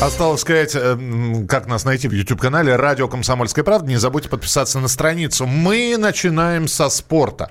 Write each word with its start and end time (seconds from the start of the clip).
Осталось 0.00 0.42
сказать, 0.42 0.72
э, 0.74 1.46
как 1.48 1.66
нас 1.66 1.86
найти 1.86 2.06
в 2.06 2.12
YouTube-канале 2.12 2.76
«Радио 2.76 3.08
Комсомольская 3.08 3.64
правда». 3.64 3.88
Не 3.88 3.96
забудьте 3.96 4.28
подписаться 4.28 4.78
на 4.78 4.88
страницу. 4.88 5.46
Мы 5.46 5.96
начинаем 5.96 6.68
со 6.68 6.90
спорта. 6.90 7.50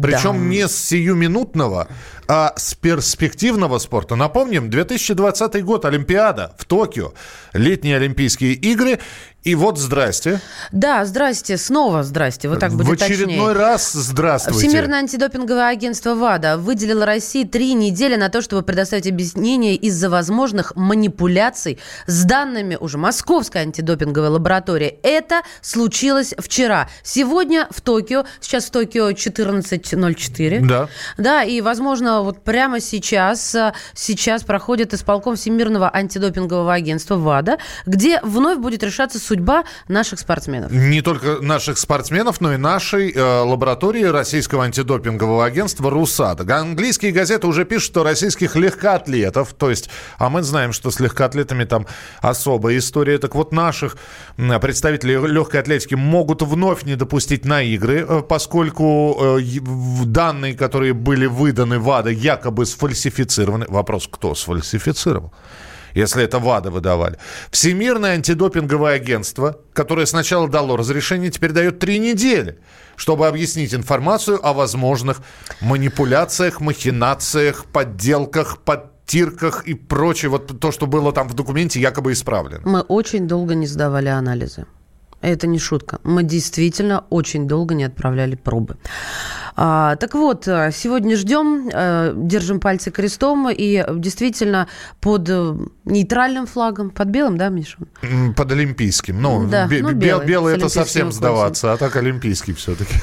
Причем 0.00 0.32
да. 0.34 0.38
не 0.38 0.68
с 0.68 0.76
сиюминутного, 0.76 1.88
а 2.28 2.52
с 2.56 2.74
перспективного 2.74 3.78
спорта. 3.78 4.14
Напомним, 4.14 4.70
2020 4.70 5.64
год, 5.64 5.84
Олимпиада 5.84 6.54
в 6.56 6.66
Токио, 6.66 7.14
летние 7.52 7.96
Олимпийские 7.96 8.52
игры. 8.52 9.00
И 9.44 9.56
вот 9.56 9.76
здрасте. 9.76 10.40
Да, 10.70 11.04
здрасте, 11.04 11.56
снова 11.56 12.04
здрасте, 12.04 12.48
вот 12.48 12.60
так 12.60 12.72
будет 12.74 12.86
В 12.86 12.92
очередной 12.92 13.26
точнее. 13.26 13.52
раз 13.52 13.92
здравствуйте. 13.92 14.68
Всемирное 14.68 15.00
антидопинговое 15.00 15.66
агентство 15.66 16.14
ВАДА 16.14 16.58
выделило 16.58 17.04
России 17.04 17.42
три 17.42 17.74
недели 17.74 18.14
на 18.14 18.28
то, 18.28 18.40
чтобы 18.40 18.62
предоставить 18.62 19.08
объяснение 19.08 19.74
из-за 19.74 20.08
возможных 20.10 20.76
манипуляций 20.76 21.80
с 22.06 22.22
данными 22.22 22.76
уже 22.78 22.98
Московской 22.98 23.62
антидопинговой 23.62 24.28
лаборатории. 24.28 25.00
Это 25.02 25.42
случилось 25.60 26.34
вчера. 26.38 26.88
Сегодня 27.02 27.66
в 27.70 27.80
Токио, 27.80 28.24
сейчас 28.40 28.66
в 28.66 28.70
Токио 28.70 29.10
14.04. 29.10 30.60
Да. 30.66 30.88
Да, 31.18 31.42
и, 31.42 31.60
возможно, 31.60 32.22
вот 32.22 32.44
прямо 32.44 32.78
сейчас, 32.78 33.56
э, 33.56 33.72
сейчас 33.92 34.44
проходит 34.44 34.94
исполком 34.94 35.34
Всемирного 35.34 35.90
антидопингового 35.92 36.72
агентства 36.72 37.16
ВАДА, 37.16 37.58
где 37.86 38.20
вновь 38.22 38.58
будет 38.58 38.84
решаться 38.84 39.18
судьба 39.32 39.64
наших 39.88 40.18
спортсменов. 40.18 40.70
Не 40.70 41.00
только 41.00 41.38
наших 41.40 41.78
спортсменов, 41.78 42.42
но 42.42 42.52
и 42.52 42.58
нашей 42.58 43.12
э, 43.12 43.22
лаборатории 43.22 44.04
Российского 44.04 44.64
антидопингового 44.64 45.46
агентства 45.46 45.90
РУСАДА. 45.90 46.54
Английские 46.54 47.12
газеты 47.12 47.46
уже 47.46 47.64
пишут, 47.64 47.92
что 47.92 48.04
российских 48.04 48.56
легкоатлетов, 48.56 49.54
то 49.54 49.70
есть, 49.70 49.88
а 50.18 50.28
мы 50.28 50.42
знаем, 50.42 50.74
что 50.74 50.90
с 50.90 51.00
легкоатлетами 51.00 51.64
там 51.64 51.86
особая 52.20 52.76
история, 52.76 53.16
так 53.16 53.34
вот 53.34 53.52
наших 53.52 53.96
представителей 54.36 55.14
легкой 55.14 55.60
атлетики 55.60 55.94
могут 55.94 56.42
вновь 56.42 56.82
не 56.82 56.96
допустить 56.96 57.46
на 57.46 57.62
игры, 57.62 58.04
э, 58.06 58.22
поскольку 58.28 59.16
э, 59.18 59.40
данные, 60.04 60.54
которые 60.54 60.92
были 60.92 61.24
выданы 61.24 61.78
ВАДА, 61.78 62.10
якобы 62.10 62.66
сфальсифицированы. 62.66 63.64
Вопрос, 63.70 64.08
кто 64.12 64.34
сфальсифицировал? 64.34 65.32
Если 65.94 66.24
это 66.24 66.38
ВАДА 66.38 66.70
выдавали. 66.70 67.18
Всемирное 67.50 68.14
антидопинговое 68.14 68.94
агентство, 68.94 69.58
которое 69.72 70.06
сначала 70.06 70.48
дало 70.48 70.76
разрешение, 70.76 71.30
теперь 71.30 71.52
дает 71.52 71.78
три 71.78 71.98
недели, 71.98 72.58
чтобы 72.96 73.26
объяснить 73.26 73.74
информацию 73.74 74.44
о 74.46 74.52
возможных 74.52 75.20
манипуляциях, 75.60 76.60
махинациях, 76.60 77.66
подделках, 77.66 78.58
подтирках 78.58 79.66
и 79.66 79.74
прочее. 79.74 80.30
Вот 80.30 80.60
то, 80.60 80.72
что 80.72 80.86
было 80.86 81.12
там 81.12 81.28
в 81.28 81.34
документе, 81.34 81.80
якобы 81.80 82.12
исправлено. 82.12 82.62
Мы 82.64 82.80
очень 82.80 83.26
долго 83.28 83.54
не 83.54 83.66
сдавали 83.66 84.08
анализы. 84.08 84.66
Это 85.22 85.46
не 85.46 85.58
шутка. 85.58 86.00
Мы 86.02 86.24
действительно 86.24 87.04
очень 87.08 87.46
долго 87.46 87.74
не 87.74 87.84
отправляли 87.84 88.34
пробы. 88.34 88.76
А, 89.54 89.96
так 89.96 90.14
вот, 90.14 90.48
э, 90.48 90.70
сегодня 90.72 91.16
ждем, 91.16 91.68
э, 91.72 92.12
держим 92.16 92.58
пальцы 92.60 92.90
крестом, 92.90 93.48
и 93.50 93.84
действительно 93.96 94.68
под 95.00 95.28
э, 95.28 95.54
нейтральным 95.84 96.46
флагом, 96.46 96.90
под 96.90 97.08
белым, 97.08 97.36
да, 97.36 97.48
Миша? 97.48 97.76
Под 98.36 98.52
олимпийским. 98.52 99.20
Ну, 99.20 99.46
да, 99.46 99.66
бе- 99.66 99.82
ну 99.82 99.92
белый, 99.92 100.26
белый 100.26 100.56
это 100.56 100.68
совсем 100.68 101.12
сдаваться, 101.12 101.72
а 101.72 101.76
так 101.76 101.96
олимпийский 101.96 102.54
все-таки. 102.54 102.94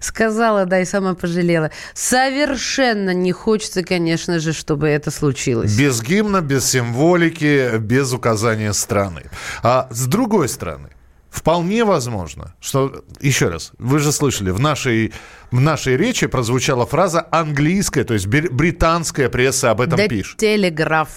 Сказала, 0.00 0.66
да, 0.66 0.80
и 0.80 0.84
сама 0.84 1.14
пожалела. 1.14 1.70
Совершенно 1.94 3.12
не 3.12 3.32
хочется, 3.32 3.82
конечно 3.82 4.38
же, 4.38 4.52
чтобы 4.52 4.88
это 4.88 5.10
случилось. 5.10 5.76
Без 5.76 6.02
гимна, 6.02 6.40
без 6.40 6.66
символики, 6.66 7.78
без 7.78 8.12
указания 8.12 8.72
страны. 8.72 9.22
А 9.62 9.88
с 9.90 10.06
другой 10.06 10.48
стороны, 10.48 10.88
Вполне 11.30 11.84
возможно, 11.84 12.54
что, 12.60 13.04
еще 13.20 13.48
раз, 13.48 13.72
вы 13.78 14.00
же 14.00 14.10
слышали, 14.10 14.50
в 14.50 14.58
нашей, 14.58 15.12
в 15.52 15.60
нашей 15.60 15.96
речи 15.96 16.26
прозвучала 16.26 16.86
фраза 16.86 17.26
английская, 17.30 18.02
то 18.04 18.14
есть 18.14 18.26
британская 18.26 19.28
пресса 19.28 19.70
об 19.70 19.80
этом 19.80 19.98
The 19.98 20.08
пишет. 20.08 20.38
Телеграф. 20.38 21.08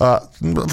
А, 0.00 0.22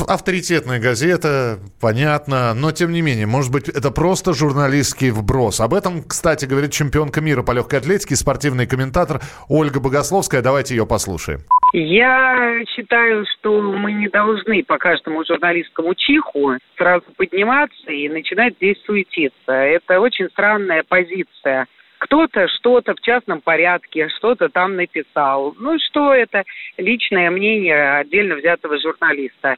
авторитетная 0.08 0.80
газета, 0.80 1.60
понятно, 1.80 2.54
но 2.54 2.72
тем 2.72 2.92
не 2.92 3.02
менее, 3.02 3.28
может 3.28 3.52
быть, 3.52 3.70
это 3.70 3.92
просто 3.92 4.34
журналистский 4.34 5.12
вброс. 5.12 5.60
Об 5.60 5.74
этом, 5.74 6.04
кстати, 6.04 6.46
говорит 6.46 6.72
чемпионка 6.72 7.22
мира 7.22 7.44
по 7.44 7.52
легкой 7.52 7.80
атлетике, 7.80 8.16
спортивный 8.16 8.66
комментатор 8.66 9.22
Ольга 9.48 9.80
Богословская. 9.80 10.42
Давайте 10.42 10.76
ее 10.76 10.88
послушаем. 10.88 11.42
Я 11.74 12.64
считаю, 12.76 13.26
что 13.26 13.62
мы 13.62 13.94
не 13.94 14.10
должны 14.10 14.64
по 14.64 14.78
каждому 14.78 15.24
журналистскому 15.24 15.96
чиху 15.96 16.54
сразу 16.76 17.06
подниматься 17.16 17.92
и 17.92 18.10
начинать 18.10 18.56
здесь 18.56 18.78
суетиться. 18.86 19.52
Это 19.52 20.00
очень 20.00 20.28
странная 20.30 20.84
позиция 20.88 21.68
кто-то 22.02 22.48
что-то 22.48 22.96
в 22.96 23.02
частном 23.02 23.42
порядке, 23.42 24.10
что-то 24.10 24.50
там 24.50 24.76
написал. 24.76 25.54
Ну, 25.60 25.78
что 25.78 26.14
это 26.16 26.44
личное 26.78 27.30
мнение 27.30 27.98
отдельно 27.98 28.36
взятого 28.36 28.80
журналиста. 28.80 29.58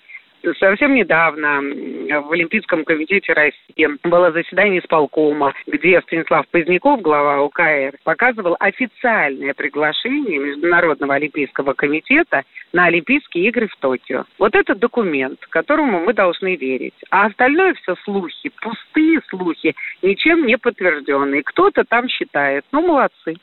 Совсем 0.59 0.93
недавно 0.93 1.61
в 2.21 2.31
Олимпийском 2.33 2.83
комитете 2.83 3.31
России 3.31 3.87
было 4.03 4.31
заседание 4.33 4.81
исполкома, 4.81 5.53
где 5.67 6.01
Станислав 6.01 6.45
Поздняков, 6.49 7.01
глава 7.01 7.41
УКР, 7.43 7.97
показывал 8.03 8.57
официальное 8.59 9.53
приглашение 9.53 10.39
Международного 10.39 11.15
Олимпийского 11.15 11.73
комитета 11.73 12.43
на 12.73 12.85
Олимпийские 12.85 13.47
игры 13.47 13.69
в 13.69 13.75
Токио. 13.77 14.25
Вот 14.37 14.53
этот 14.55 14.79
документ, 14.79 15.39
которому 15.49 16.01
мы 16.01 16.13
должны 16.13 16.57
верить. 16.57 16.95
А 17.09 17.27
остальное 17.27 17.73
все 17.75 17.95
слухи, 18.03 18.51
пустые 18.61 19.21
слухи, 19.29 19.75
ничем 20.01 20.45
не 20.45 20.57
подтвержденные. 20.57 21.43
Кто-то 21.43 21.85
там 21.85 22.09
считает. 22.09 22.65
Ну, 22.73 22.81
молодцы. 22.81 23.35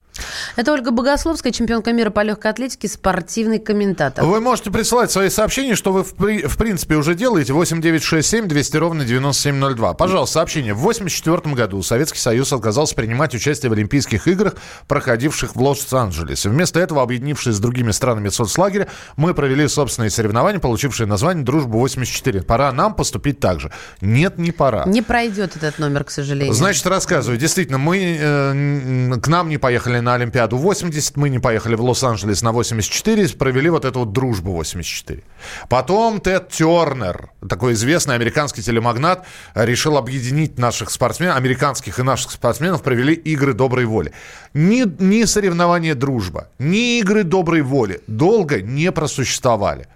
Это 0.57 0.73
Ольга 0.73 0.91
Богословская, 0.91 1.53
чемпионка 1.53 1.93
мира 1.93 2.11
по 2.11 2.23
легкой 2.23 2.51
атлетике, 2.51 2.89
спортивный 2.89 3.59
комментатор. 3.59 4.25
Вы 4.25 4.41
можете 4.41 4.71
присылать 4.71 5.11
свои 5.11 5.29
сообщения, 5.29 5.75
что 5.75 5.93
вы 5.93 6.03
в, 6.03 6.13
в 6.13 6.59
принципе 6.59 6.90
уже 6.97 7.15
делаете. 7.15 7.53
8967 7.53 8.49
200 8.49 8.77
ровно 8.77 9.05
9702. 9.05 9.95
Пожалуйста, 9.95 10.35
сообщение. 10.35 10.75
В 10.75 10.81
1984 10.81 11.55
году 11.55 11.83
Советский 11.83 12.19
Союз 12.19 12.53
отказался 12.53 12.95
принимать 12.95 13.35
участие 13.35 13.71
в 13.71 13.73
Олимпийских 13.75 14.27
играх, 14.27 14.55
проходивших 14.89 15.55
в 15.55 15.63
Лос-Анджелесе. 15.63 16.49
Вместо 16.49 16.81
этого, 16.81 17.03
объединившись 17.03 17.55
с 17.55 17.61
другими 17.61 17.91
странами 17.91 18.29
соцлагеря, 18.29 18.89
мы 19.17 19.35
провели 19.35 19.69
собственные 19.69 20.11
соревнования, 20.11 20.59
получившие 20.59 21.07
название 21.07 21.45
«Дружба-84». 21.45 22.43
Пора 22.43 22.73
нам 22.73 22.95
поступить 22.95 23.41
так 23.41 23.61
же. 23.61 23.71
Нет, 24.01 24.39
не 24.39 24.53
пора. 24.53 24.85
Не 24.87 25.03
пройдет 25.03 25.57
этот 25.57 25.79
номер, 25.79 26.05
к 26.05 26.11
сожалению. 26.11 26.55
Значит, 26.55 26.87
рассказываю. 26.87 27.39
Действительно, 27.39 27.79
мы 27.79 28.19
э, 28.19 29.21
к 29.21 29.29
нам 29.29 29.49
не 29.49 29.59
поехали 29.59 30.01
на 30.01 30.15
Олимпиаду 30.15 30.31
Олимпиаду 30.31 30.57
80, 30.57 31.17
мы 31.17 31.29
не 31.29 31.39
поехали 31.39 31.75
в 31.75 31.83
Лос-Анджелес 31.83 32.43
на 32.43 32.53
84, 32.53 33.29
провели 33.31 33.69
вот 33.69 33.85
эту 33.85 34.01
вот 34.01 34.13
дружбу 34.13 34.53
84. 34.53 35.23
Потом 35.69 36.21
Тед 36.21 36.49
Тернер, 36.81 37.31
такой 37.49 37.75
известный 37.75 38.15
американский 38.15 38.63
телемагнат, 38.63 39.27
решил 39.55 39.97
объединить 39.97 40.59
наших 40.59 40.91
спортсменов, 40.91 41.37
американских 41.37 41.99
и 41.99 42.03
наших 42.03 42.31
спортсменов, 42.33 42.83
провели 42.83 43.13
игры 43.13 43.53
доброй 43.53 43.85
воли. 43.85 44.13
Ни, 44.55 44.85
ни 45.03 45.25
соревнования 45.25 45.95
дружба, 45.95 46.49
ни 46.59 46.99
игры 46.99 47.23
доброй 47.23 47.63
воли 47.63 48.01
долго 48.07 48.63
не 48.63 48.91
просуществовали. 48.93 49.89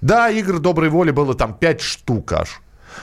Да, 0.00 0.30
игр 0.30 0.60
доброй 0.60 0.90
воли 0.90 1.10
было 1.10 1.34
там 1.34 1.54
5 1.54 1.80
штук 1.80 2.32
аж. 2.32 2.60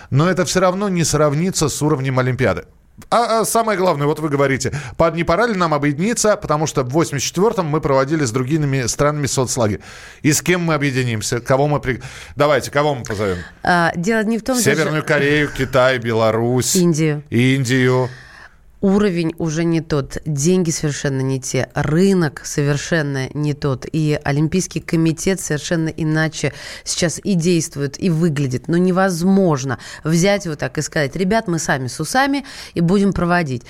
Но 0.09 0.29
это 0.29 0.45
все 0.45 0.61
равно 0.61 0.87
не 0.89 1.03
сравнится 1.03 1.67
с 1.67 1.81
уровнем 1.81 2.19
Олимпиады. 2.19 2.63
А, 3.09 3.41
а 3.41 3.45
самое 3.45 3.77
главное, 3.77 4.07
вот 4.07 4.19
вы 4.19 4.29
говорите, 4.29 4.73
не 5.13 5.23
пора 5.23 5.47
ли 5.47 5.55
нам 5.55 5.73
объединиться, 5.73 6.37
потому 6.37 6.65
что 6.65 6.83
в 6.83 6.97
84-м 6.97 7.65
мы 7.65 7.81
проводили 7.81 8.23
с 8.23 8.31
другими 8.31 8.87
странами 8.87 9.27
соцлагерь. 9.27 9.81
И 10.21 10.31
с 10.31 10.41
кем 10.41 10.61
мы 10.61 10.73
объединимся? 10.73 11.39
Кого 11.39 11.67
мы... 11.67 11.79
При... 11.79 12.01
Давайте, 12.35 12.71
кого 12.71 12.95
мы 12.95 13.03
позовем? 13.03 13.37
А, 13.63 13.91
дело 13.95 14.23
не 14.23 14.37
в 14.37 14.43
том, 14.43 14.57
Северную 14.57 15.01
даже... 15.01 15.05
Корею, 15.05 15.49
Китай, 15.55 15.97
Беларусь. 16.05 16.75
Индию. 16.75 17.23
Индию 17.29 18.09
уровень 18.85 19.33
уже 19.39 19.63
не 19.63 19.81
тот, 19.81 20.19
деньги 20.25 20.69
совершенно 20.69 21.21
не 21.21 21.41
те, 21.41 21.69
рынок 21.73 22.41
совершенно 22.43 23.29
не 23.33 23.53
тот, 23.53 23.87
и 23.91 24.19
Олимпийский 24.23 24.79
комитет 24.79 25.41
совершенно 25.41 25.89
иначе 25.89 26.53
сейчас 26.83 27.19
и 27.23 27.33
действует, 27.33 27.99
и 27.99 28.11
выглядит. 28.11 28.67
Но 28.67 28.77
невозможно 28.77 29.79
взять 30.03 30.45
вот 30.45 30.59
так 30.59 30.77
и 30.77 30.81
сказать, 30.83 31.15
ребят, 31.15 31.47
мы 31.47 31.57
сами 31.57 31.87
с 31.87 31.99
усами 31.99 32.45
и 32.75 32.81
будем 32.81 33.11
проводить. 33.11 33.63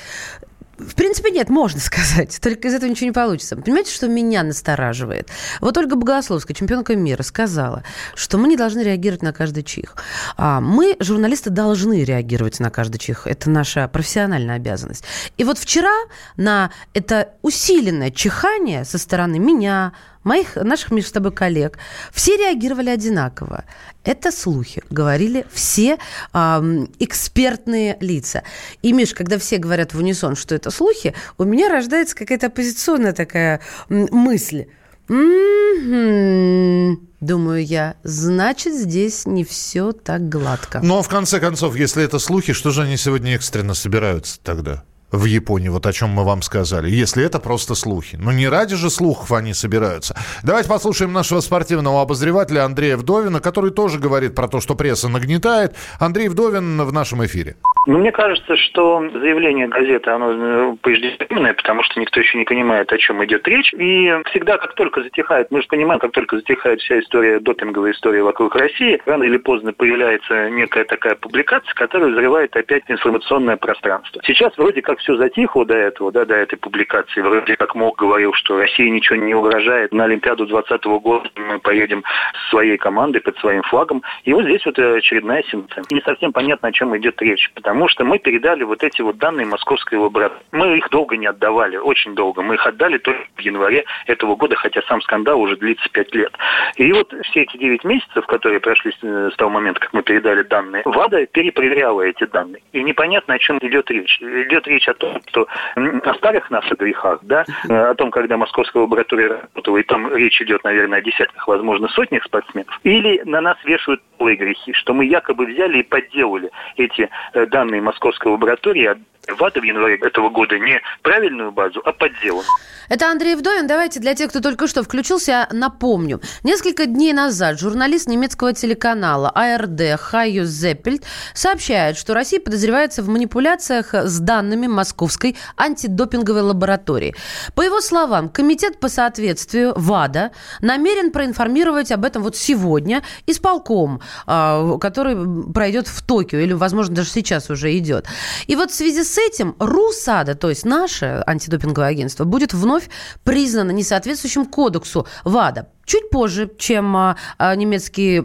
В 0.78 0.96
принципе, 0.96 1.32
нет, 1.32 1.50
можно 1.50 1.80
сказать. 1.80 2.38
Только 2.42 2.68
из 2.68 2.74
этого 2.74 2.90
ничего 2.90 3.08
не 3.08 3.14
получится. 3.14 3.56
Понимаете, 3.56 3.92
что 3.92 4.08
меня 4.08 4.44
настораживает? 4.44 5.30
Вот 5.62 5.78
Ольга 5.78 5.96
Богословская, 5.96 6.56
чемпионка 6.56 6.96
мира, 6.96 7.24
сказала, 7.24 7.84
что 8.14 8.38
мы 8.38 8.48
не 8.48 8.58
должны 8.58 8.82
реагировать 8.82 9.24
на 9.24 9.32
каждый 9.32 9.64
чих. 9.64 9.96
А 10.38 10.60
мы, 10.60 10.98
журналисты, 11.00 11.50
должны 11.50 12.04
реагировать 12.04 12.60
на 12.60 12.70
каждый 12.70 12.98
чих. 12.98 13.26
Это 13.26 13.50
наша 13.50 13.88
профессиональная 13.88 14.56
обязанность. 14.56 15.06
И 15.38 15.44
вот 15.44 15.58
вчера 15.58 15.94
на 16.36 16.72
это 16.94 17.30
усиленное 17.42 18.12
чихание 18.12 18.84
со 18.84 18.98
стороны 18.98 19.40
меня, 19.40 19.94
моих, 20.26 20.58
наших 20.58 20.92
между 20.92 21.12
собой 21.12 21.32
коллег, 21.32 21.78
все 22.12 22.36
реагировали 22.36 22.90
одинаково. 22.90 23.64
Это 24.04 24.32
слухи, 24.32 24.84
говорили 24.90 25.46
все 25.52 25.98
э, 26.34 26.86
экспертные 27.00 27.96
лица. 28.02 28.44
И, 28.82 28.92
Миш, 28.92 29.14
когда 29.14 29.38
все 29.38 29.58
говорят 29.58 29.94
в 29.94 30.00
унисон, 30.00 30.36
что 30.36 30.54
это 30.54 30.70
слухи, 30.72 31.14
у 31.38 31.46
меня 31.46 31.70
рождается 31.70 32.16
какая-то 32.16 32.48
оппозиционная 32.48 33.14
такая 33.14 33.62
мысль. 33.88 34.66
М-м-м, 35.08 37.00
думаю 37.22 37.64
я, 37.64 37.96
значит, 38.04 38.74
здесь 38.74 39.28
не 39.28 39.44
все 39.44 39.92
так 39.92 40.28
гладко. 40.28 40.80
Но, 40.82 41.04
в 41.04 41.08
конце 41.08 41.40
концов, 41.40 41.76
если 41.76 42.04
это 42.04 42.18
слухи, 42.18 42.54
что 42.54 42.72
же 42.72 42.82
они 42.82 42.98
сегодня 42.98 43.36
экстренно 43.36 43.76
собираются 43.76 44.40
тогда? 44.42 44.84
В 45.12 45.26
Японии, 45.26 45.70
вот 45.70 45.86
о 45.86 45.94
чем 45.94 46.10
мы 46.10 46.24
вам 46.24 46.42
сказали, 46.42 46.90
если 46.90 47.24
это 47.24 47.40
просто 47.40 47.76
слухи. 47.76 48.18
Но 48.18 48.32
не 48.32 48.48
ради 48.48 48.76
же 48.76 48.90
слухов 48.90 49.32
они 49.32 49.54
собираются. 49.54 50.16
Давайте 50.44 50.70
послушаем 50.70 51.14
нашего 51.14 51.42
спортивного 51.42 52.02
обозревателя 52.02 52.66
Андрея 52.66 52.98
Вдовина, 52.98 53.40
который 53.40 53.72
тоже 53.72 54.00
говорит 54.00 54.36
про 54.36 54.48
то, 54.48 54.60
что 54.62 54.76
пресса 54.76 55.08
нагнетает. 55.08 55.76
Андрей 56.00 56.30
Вдовин 56.30 56.82
в 56.82 56.92
нашем 56.92 57.26
эфире. 57.26 57.56
Ну, 57.86 58.00
мне 58.00 58.12
кажется, 58.12 58.56
что 58.58 59.00
заявление 59.12 59.68
газеты, 59.68 60.10
оно 60.10 60.32
э, 60.32 60.76
преждевременное, 60.82 61.54
потому 61.54 61.84
что 61.84 62.00
никто 62.00 62.20
еще 62.20 62.38
не 62.40 62.46
понимает, 62.46 62.92
о 62.92 62.98
чем 62.98 63.24
идет 63.24 63.48
речь. 63.48 63.72
И 63.74 64.12
всегда, 64.32 64.58
как 64.58 64.74
только 64.74 65.04
затихает, 65.04 65.52
мы 65.52 65.62
же 65.62 65.68
понимаем, 65.68 66.00
как 66.00 66.12
только 66.12 66.38
затихает 66.38 66.82
вся 66.82 67.00
история, 67.00 67.40
допинговая 67.40 67.92
история 67.92 68.24
вокруг 68.24 68.56
России, 68.56 69.00
рано 69.06 69.24
или 69.24 69.38
поздно 69.38 69.72
появляется 69.72 70.50
некая 70.50 70.86
такая 70.86 71.16
публикация, 71.16 71.74
которая 71.76 72.10
взрывает 72.10 72.56
опять 72.56 72.84
информационное 72.88 73.58
пространство. 73.58 74.20
Сейчас 74.26 74.58
вроде 74.58 74.82
как 74.82 74.98
все 75.00 75.16
затихло 75.18 75.66
до 75.66 75.76
этого, 75.76 76.12
да, 76.12 76.26
до 76.26 76.36
этой 76.36 76.58
публикации. 76.58 77.22
Вроде 77.22 77.56
как 77.56 77.76
МОК 77.76 78.00
говорил, 78.00 78.34
что 78.34 78.58
России 78.58 78.90
ничего 78.90 79.18
не 79.18 79.36
угрожает. 79.36 79.94
На 79.94 80.06
Олимпиаду 80.06 80.48
2020 80.48 80.86
года 81.04 81.30
мы 81.36 81.60
поедем 81.60 82.04
с 82.34 82.50
своей 82.50 82.78
командой 82.78 83.20
под 83.20 83.38
своим 83.38 83.62
флагом. 83.64 84.02
И 84.24 84.34
вот 84.34 84.46
здесь 84.46 84.66
вот 84.66 84.80
очередная 84.80 85.44
сенсация. 85.44 85.84
Не 85.92 86.02
совсем 86.02 86.34
понятно, 86.34 86.70
о 86.70 86.72
чем 86.72 86.98
идет 86.98 87.22
речь, 87.22 87.52
потому 87.54 87.75
что 87.88 88.04
мы 88.06 88.20
передали 88.20 88.64
вот 88.64 88.84
эти 88.84 89.02
вот 89.02 89.18
данные 89.18 89.46
московской 89.46 89.98
лаборатории. 89.98 90.44
Мы 90.52 90.78
их 90.78 90.90
долго 90.90 91.18
не 91.18 91.28
отдавали, 91.28 91.78
очень 91.78 92.16
долго. 92.16 92.42
Мы 92.42 92.56
их 92.56 92.66
отдали 92.66 92.98
только 92.98 93.22
в 93.36 93.40
январе 93.42 93.86
этого 94.08 94.36
года, 94.36 94.56
хотя 94.56 94.82
сам 94.84 95.02
скандал 95.02 95.40
уже 95.40 95.58
длится 95.58 95.88
пять 95.90 96.14
лет. 96.14 96.32
И 96.76 96.92
вот 96.94 97.14
все 97.24 97.44
эти 97.44 97.58
девять 97.58 97.84
месяцев, 97.84 98.26
которые 98.28 98.60
прошли 98.60 98.92
с 99.02 99.36
того 99.36 99.50
момента, 99.50 99.80
как 99.80 99.94
мы 99.94 100.04
передали 100.04 100.44
данные, 100.44 100.84
ВАДА 100.86 101.26
перепроверяла 101.28 102.02
эти 102.02 102.26
данные. 102.26 102.62
И 102.72 102.84
непонятно, 102.84 103.36
о 103.36 103.40
чем 103.40 103.58
идет 103.60 103.90
речь. 103.92 104.20
Идет 104.22 104.68
речь 104.68 104.88
о 104.88 104.94
том, 104.94 105.22
что 105.28 105.48
о 105.76 106.14
старых 106.16 106.50
наших 106.50 106.78
грехах, 106.78 107.20
да, 107.24 107.46
о 107.70 107.94
том, 107.96 108.12
когда 108.12 108.38
московская 108.38 108.80
лаборатория 108.80 109.28
работала, 109.28 109.78
и 109.78 109.84
там 109.84 110.14
речь 110.16 110.42
идет, 110.42 110.64
наверное, 110.64 111.00
о 111.00 111.02
десятках, 111.02 111.48
возможно, 111.48 111.88
сотнях 111.90 112.24
спортсменов, 112.24 112.80
или 112.84 113.22
на 113.26 113.42
нас 113.42 113.58
вешают 113.66 114.02
грехи, 114.20 114.74
что 114.74 114.94
мы 114.94 115.06
якобы 115.06 115.46
взяли 115.46 115.80
и 115.80 115.84
подделали 115.84 116.50
эти 116.78 117.10
э, 117.34 117.46
данные 117.66 117.82
московской 117.82 118.32
лаборатории, 118.32 118.96
ВАДА 119.28 119.60
в 119.60 119.64
январе 119.64 119.96
этого 119.96 120.30
года 120.30 120.60
не 120.60 120.80
правильную 121.02 121.52
базу, 121.52 121.82
а 121.84 121.92
подделанную. 121.92 122.46
Это 122.90 123.10
Андрей 123.10 123.36
Вдовин. 123.36 123.66
Давайте 123.66 124.00
для 124.00 124.14
тех, 124.14 124.30
кто 124.30 124.42
только 124.42 124.68
что 124.68 124.84
включился, 124.84 125.48
напомню. 125.52 126.22
Несколько 126.44 126.86
дней 126.86 127.14
назад 127.14 127.60
журналист 127.60 128.08
немецкого 128.08 128.54
телеканала 128.54 129.32
АРД 129.34 130.00
Хайо 130.00 130.44
Зеппельт 130.44 131.04
сообщает, 131.34 131.98
что 131.98 132.14
Россия 132.14 132.40
подозревается 132.40 133.02
в 133.02 133.10
манипуляциях 133.10 133.94
с 133.94 134.20
данными 134.20 134.68
Московской 134.68 135.36
антидопинговой 135.58 136.42
лаборатории. 136.42 137.16
По 137.56 137.62
его 137.62 137.82
словам, 137.82 138.30
комитет 138.30 138.80
по 138.80 138.88
соответствию 138.88 139.74
ВАДА 139.76 140.32
намерен 140.62 141.12
проинформировать 141.12 141.92
об 141.92 142.06
этом 142.06 142.22
вот 142.22 142.36
сегодня 142.36 143.02
исполком, 143.26 144.02
а, 144.28 144.78
который 144.78 145.52
пройдет 145.52 145.88
в 145.88 146.06
Токио, 146.06 146.38
или, 146.38 146.54
возможно, 146.54 146.96
даже 146.96 147.10
сейчас 147.10 147.50
уже 147.50 147.55
идет. 147.56 148.06
И 148.48 148.56
вот 148.56 148.72
в 148.72 148.76
связи 148.76 149.04
с 149.04 149.18
этим 149.18 149.56
РУСАДА, 149.60 150.36
то 150.36 150.50
есть 150.50 150.66
наше 150.66 151.24
антидопинговое 151.26 151.90
агентство, 151.90 152.24
будет 152.24 152.54
вновь 152.54 152.90
признано 153.24 153.72
несоответствующим 153.72 154.46
кодексу 154.46 155.08
ВАДА. 155.24 155.70
Чуть 155.86 156.10
позже, 156.10 156.50
чем 156.58 156.96
а, 156.98 157.16
а, 157.38 157.56
немецкий 157.56 158.22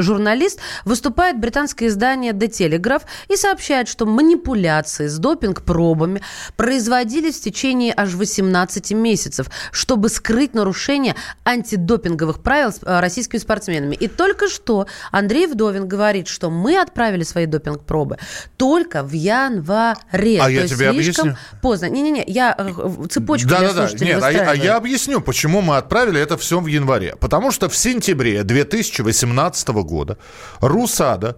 журналист, 0.00 0.58
выступает 0.84 1.38
британское 1.38 1.88
издание 1.88 2.32
The 2.32 2.48
Telegraph 2.48 3.02
и 3.28 3.36
сообщает, 3.36 3.88
что 3.88 4.04
манипуляции 4.04 5.06
с 5.06 5.18
допинг-пробами 5.18 6.22
производились 6.56 7.38
в 7.38 7.42
течение 7.42 7.94
аж 7.96 8.14
18 8.14 8.92
месяцев, 8.92 9.48
чтобы 9.70 10.08
скрыть 10.08 10.54
нарушение 10.54 11.14
антидопинговых 11.44 12.42
правил 12.42 12.72
а, 12.82 13.00
российскими 13.00 13.38
спортсменами. 13.38 13.94
И 13.94 14.08
только 14.08 14.48
что 14.48 14.86
Андрей 15.12 15.46
Вдовин 15.46 15.86
говорит, 15.86 16.26
что 16.26 16.50
мы 16.50 16.80
отправили 16.80 17.22
свои 17.22 17.46
допинг-пробы 17.46 18.18
только 18.56 19.04
в 19.04 19.12
январе. 19.12 20.40
А 20.40 20.44
То 20.44 20.50
я 20.50 20.66
тебе 20.66 20.88
объясню. 20.88 21.36
Поздно. 21.62 21.88
Не-не-не, 21.88 22.24
я 22.26 22.54
э, 22.58 23.06
цепочку 23.08 23.48
да, 23.48 23.58
для 23.60 23.72
да, 23.72 23.88
да. 23.88 24.04
Нет, 24.04 24.22
а 24.22 24.32
я, 24.32 24.50
а 24.50 24.54
я 24.54 24.76
объясню, 24.76 25.20
почему 25.20 25.60
мы 25.60 25.76
отправили 25.76 26.20
это 26.20 26.36
все 26.36 26.58
в 26.60 26.66
январе 26.66 27.03
январе. 27.04 27.16
Потому 27.20 27.50
что 27.50 27.68
в 27.68 27.76
сентябре 27.76 28.42
2018 28.42 29.68
года 29.82 30.18
РУСАДА, 30.60 31.36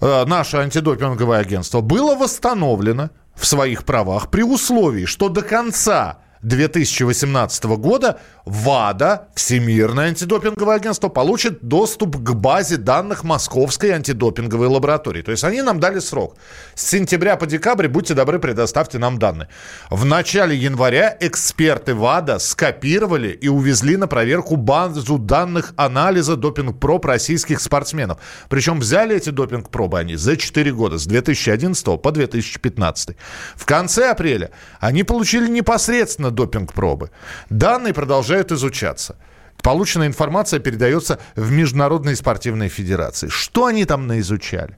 э, 0.00 0.24
наше 0.26 0.58
антидопинговое 0.58 1.38
агентство, 1.38 1.80
было 1.80 2.14
восстановлено 2.14 3.10
в 3.34 3.46
своих 3.46 3.84
правах 3.84 4.30
при 4.30 4.42
условии, 4.42 5.06
что 5.06 5.28
до 5.28 5.42
конца 5.42 6.18
2018 6.42 7.76
года 7.76 8.20
ВАДА, 8.44 9.28
Всемирное 9.34 10.08
антидопинговое 10.08 10.76
агентство, 10.76 11.08
получит 11.08 11.62
доступ 11.62 12.16
к 12.16 12.34
базе 12.34 12.76
данных 12.76 13.24
Московской 13.24 13.90
антидопинговой 13.90 14.66
лаборатории. 14.68 15.22
То 15.22 15.30
есть 15.30 15.44
они 15.44 15.62
нам 15.62 15.80
дали 15.80 15.98
срок. 15.98 16.36
С 16.74 16.86
сентября 16.86 17.36
по 17.36 17.46
декабрь, 17.46 17.88
будьте 17.88 18.12
добры, 18.12 18.38
предоставьте 18.38 18.98
нам 18.98 19.18
данные. 19.18 19.48
В 19.88 20.04
начале 20.04 20.54
января 20.56 21.16
эксперты 21.20 21.94
ВАДА 21.94 22.38
скопировали 22.38 23.28
и 23.28 23.48
увезли 23.48 23.96
на 23.96 24.08
проверку 24.08 24.56
базу 24.56 25.18
данных 25.18 25.72
анализа 25.76 26.36
допинг-проб 26.36 27.06
российских 27.06 27.60
спортсменов. 27.60 28.18
Причем 28.50 28.78
взяли 28.78 29.16
эти 29.16 29.30
допинг-пробы 29.30 29.98
они 29.98 30.16
за 30.16 30.36
4 30.36 30.72
года, 30.72 30.98
с 30.98 31.06
2011 31.06 32.00
по 32.00 32.10
2015. 32.12 33.16
В 33.56 33.64
конце 33.64 34.10
апреля 34.10 34.50
они 34.80 35.02
получили 35.02 35.48
непосредственно 35.48 36.30
допинг-пробы. 36.30 37.10
Данные 37.48 37.94
продолжают 37.94 38.33
изучаться. 38.52 39.16
Полученная 39.62 40.08
информация 40.08 40.60
передается 40.60 41.18
в 41.36 41.50
Международные 41.50 42.16
спортивные 42.16 42.68
федерации. 42.68 43.28
Что 43.28 43.66
они 43.66 43.84
там 43.84 44.06
наизучали? 44.06 44.76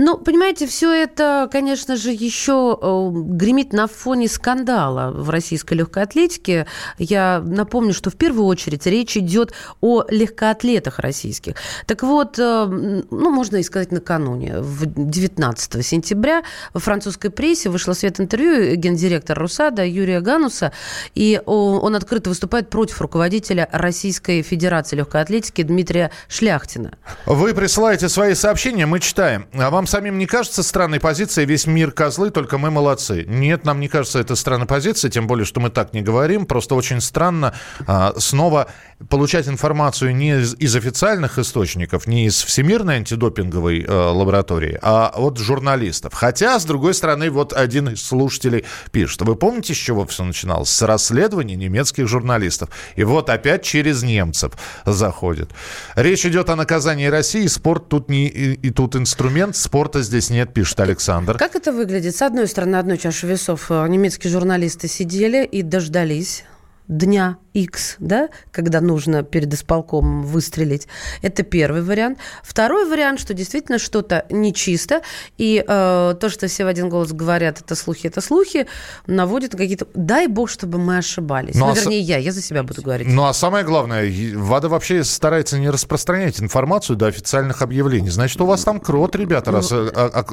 Ну, 0.00 0.16
понимаете, 0.16 0.68
все 0.68 0.92
это, 0.92 1.48
конечно 1.50 1.96
же, 1.96 2.12
еще 2.12 2.78
э, 2.80 3.10
гремит 3.12 3.72
на 3.72 3.88
фоне 3.88 4.28
скандала 4.28 5.10
в 5.10 5.28
российской 5.28 5.74
легкой 5.74 6.04
атлетике. 6.04 6.68
Я 6.98 7.42
напомню, 7.44 7.92
что 7.92 8.08
в 8.08 8.14
первую 8.14 8.46
очередь 8.46 8.86
речь 8.86 9.16
идет 9.16 9.52
о 9.80 10.04
легкоатлетах 10.08 11.00
российских. 11.00 11.56
Так 11.86 12.04
вот, 12.04 12.38
э, 12.38 12.66
ну, 13.10 13.30
можно 13.30 13.56
и 13.56 13.62
сказать 13.64 13.90
накануне, 13.90 14.60
в 14.60 14.86
19 14.86 15.84
сентября 15.84 16.44
во 16.72 16.78
французской 16.78 17.30
прессе 17.30 17.68
вышло 17.68 17.92
свет 17.92 18.20
интервью 18.20 18.76
гендиректора 18.76 19.40
РУСАДА 19.40 19.84
Юрия 19.84 20.20
Гануса, 20.20 20.72
и 21.16 21.42
он 21.44 21.96
открыто 21.96 22.30
выступает 22.30 22.70
против 22.70 23.00
руководителя 23.00 23.68
Российской 23.72 24.42
Федерации 24.42 24.94
легкой 24.94 25.22
атлетики 25.22 25.62
Дмитрия 25.62 26.12
Шляхтина. 26.28 26.92
Вы 27.26 27.52
присылаете 27.52 28.08
свои 28.08 28.34
сообщения, 28.34 28.86
мы 28.86 29.00
читаем. 29.00 29.48
А 29.54 29.70
вам 29.70 29.87
самим 29.88 30.18
не 30.18 30.26
кажется 30.26 30.62
странной 30.62 31.00
позицией 31.00 31.46
«весь 31.46 31.66
мир 31.66 31.90
козлы, 31.90 32.30
только 32.30 32.58
мы 32.58 32.70
молодцы»? 32.70 33.24
Нет, 33.26 33.64
нам 33.64 33.80
не 33.80 33.88
кажется 33.88 34.18
это 34.18 34.36
странной 34.36 34.66
позицией, 34.66 35.10
тем 35.10 35.26
более, 35.26 35.44
что 35.44 35.60
мы 35.60 35.70
так 35.70 35.92
не 35.92 36.02
говорим. 36.02 36.46
Просто 36.46 36.74
очень 36.74 37.00
странно 37.00 37.54
а, 37.86 38.14
снова 38.18 38.68
получать 39.08 39.48
информацию 39.48 40.14
не 40.14 40.40
из, 40.40 40.54
из 40.54 40.74
официальных 40.74 41.38
источников, 41.38 42.06
не 42.06 42.26
из 42.26 42.42
Всемирной 42.42 42.96
антидопинговой 42.96 43.84
э, 43.84 43.92
лаборатории, 43.92 44.78
а 44.82 45.12
от 45.14 45.38
журналистов. 45.38 46.14
Хотя, 46.14 46.58
с 46.58 46.64
другой 46.64 46.94
стороны, 46.94 47.30
вот 47.30 47.52
один 47.52 47.90
из 47.90 48.02
слушателей 48.04 48.64
пишет. 48.90 49.22
Вы 49.22 49.36
помните, 49.36 49.74
с 49.74 49.76
чего 49.76 50.04
все 50.06 50.24
начиналось? 50.24 50.70
С 50.70 50.82
расследования 50.82 51.54
немецких 51.54 52.08
журналистов. 52.08 52.70
И 52.96 53.04
вот 53.04 53.30
опять 53.30 53.62
через 53.62 54.02
немцев 54.02 54.52
заходит. 54.84 55.50
Речь 55.94 56.26
идет 56.26 56.50
о 56.50 56.56
наказании 56.56 57.06
России. 57.06 57.46
Спорт 57.46 57.88
тут 57.88 58.08
не 58.08 58.26
и, 58.26 58.54
и 58.54 58.70
тут 58.70 58.96
инструмент. 58.96 59.56
Спорта 59.78 60.02
здесь 60.02 60.28
нет, 60.28 60.52
пишет 60.52 60.80
Александр. 60.80 61.38
Как 61.38 61.54
это 61.54 61.70
выглядит? 61.70 62.16
С 62.16 62.22
одной 62.22 62.48
стороны, 62.48 62.74
одной 62.74 62.98
чаши 62.98 63.28
весов 63.28 63.70
э, 63.70 63.86
немецкие 63.86 64.28
журналисты 64.32 64.88
сидели 64.88 65.44
и 65.44 65.62
дождались 65.62 66.42
дня 66.88 67.36
X, 67.52 67.96
да, 67.98 68.28
когда 68.50 68.80
нужно 68.80 69.22
перед 69.22 69.52
исполкомом 69.52 70.22
выстрелить. 70.22 70.88
Это 71.22 71.42
первый 71.42 71.82
вариант. 71.82 72.18
Второй 72.42 72.88
вариант, 72.88 73.20
что 73.20 73.34
действительно 73.34 73.78
что-то 73.78 74.24
нечисто, 74.30 75.02
и 75.36 75.64
э, 75.66 76.14
то, 76.18 76.28
что 76.28 76.46
все 76.46 76.64
в 76.64 76.66
один 76.66 76.88
голос 76.88 77.12
говорят, 77.12 77.60
это 77.60 77.74
слухи, 77.74 78.06
это 78.06 78.20
слухи, 78.20 78.66
наводит 79.06 79.52
какие-то... 79.52 79.86
Дай 79.94 80.28
бог, 80.28 80.48
чтобы 80.48 80.78
мы 80.78 80.98
ошибались. 80.98 81.54
Ну, 81.54 81.66
ну 81.66 81.72
а 81.72 81.74
вернее, 81.74 82.02
с... 82.02 82.06
я, 82.06 82.18
я 82.18 82.32
за 82.32 82.40
себя 82.40 82.62
буду 82.62 82.82
говорить. 82.82 83.08
Ну, 83.08 83.24
а 83.24 83.34
самое 83.34 83.64
главное, 83.64 84.10
ВАДА 84.36 84.68
вообще 84.68 85.04
старается 85.04 85.58
не 85.58 85.68
распространять 85.68 86.40
информацию 86.40 86.96
до 86.96 87.06
официальных 87.06 87.60
объявлений. 87.60 88.10
Значит, 88.10 88.40
у 88.40 88.46
вас 88.46 88.64
там 88.64 88.80
крот, 88.80 89.14
ребята, 89.14 89.52
раз 89.52 89.70
ну, 89.70 89.90
а, 89.94 90.10
а, 90.14 90.24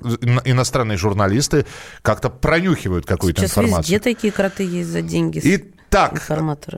иностранные 0.45 0.97
журналисты 0.97 1.65
как-то 2.01 2.29
пронюхивают 2.29 3.05
какую-то 3.05 3.43
информацию. 3.43 3.83
Сейчас 3.83 3.89
везде 3.89 3.99
такие 3.99 4.31
кроты 4.31 4.63
есть 4.63 4.89
за 4.89 5.01
деньги. 5.01 5.39
И 5.39 5.74
Итак, 5.95 6.21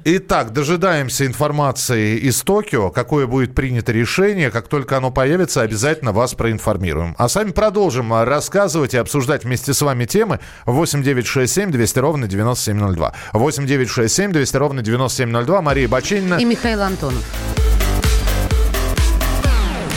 итак, 0.06 0.54
дожидаемся 0.54 1.26
информации 1.26 2.18
из 2.18 2.40
Токио. 2.44 2.92
Какое 2.92 3.26
будет 3.26 3.56
принято 3.56 3.92
решение. 3.92 4.52
Как 4.52 4.68
только 4.68 4.96
оно 4.96 5.10
появится, 5.10 5.62
обязательно 5.62 6.12
вас 6.12 6.36
проинформируем. 6.36 7.16
А 7.18 7.28
сами 7.28 7.50
продолжим 7.50 8.14
рассказывать 8.14 8.94
и 8.94 8.98
обсуждать 8.98 9.44
вместе 9.44 9.74
с 9.74 9.82
вами 9.82 10.06
темы. 10.06 10.40
8 10.68 11.02
9 11.02 11.26
6 11.26 11.52
7 11.52 11.72
200 11.72 11.98
ровно 11.98 12.28
9702. 12.28 13.14
8 13.34 13.66
9 13.66 13.90
6 13.90 14.14
7 14.14 14.32
200 14.34 14.58
ровно 14.58 14.82
9702. 14.84 15.62
Мария 15.64 15.88
Бачинина. 15.88 16.36
И 16.36 16.46
Михаил 16.46 16.84
Антонов. 16.84 17.26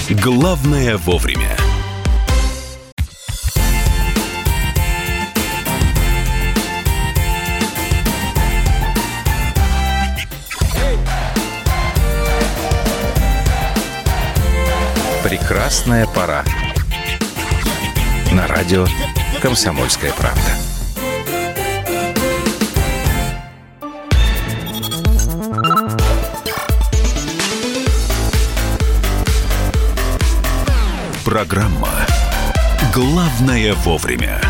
Главное 0.09 0.97
вовремя. 0.97 1.59
Прекрасная 15.31 16.09
пора. 16.09 16.45
На 18.33 18.49
радио 18.49 18.85
«Комсомольская 19.41 20.13
правда». 20.13 20.41
Программа 31.25 31.91
«Главное 32.93 33.75
вовремя». 33.75 34.41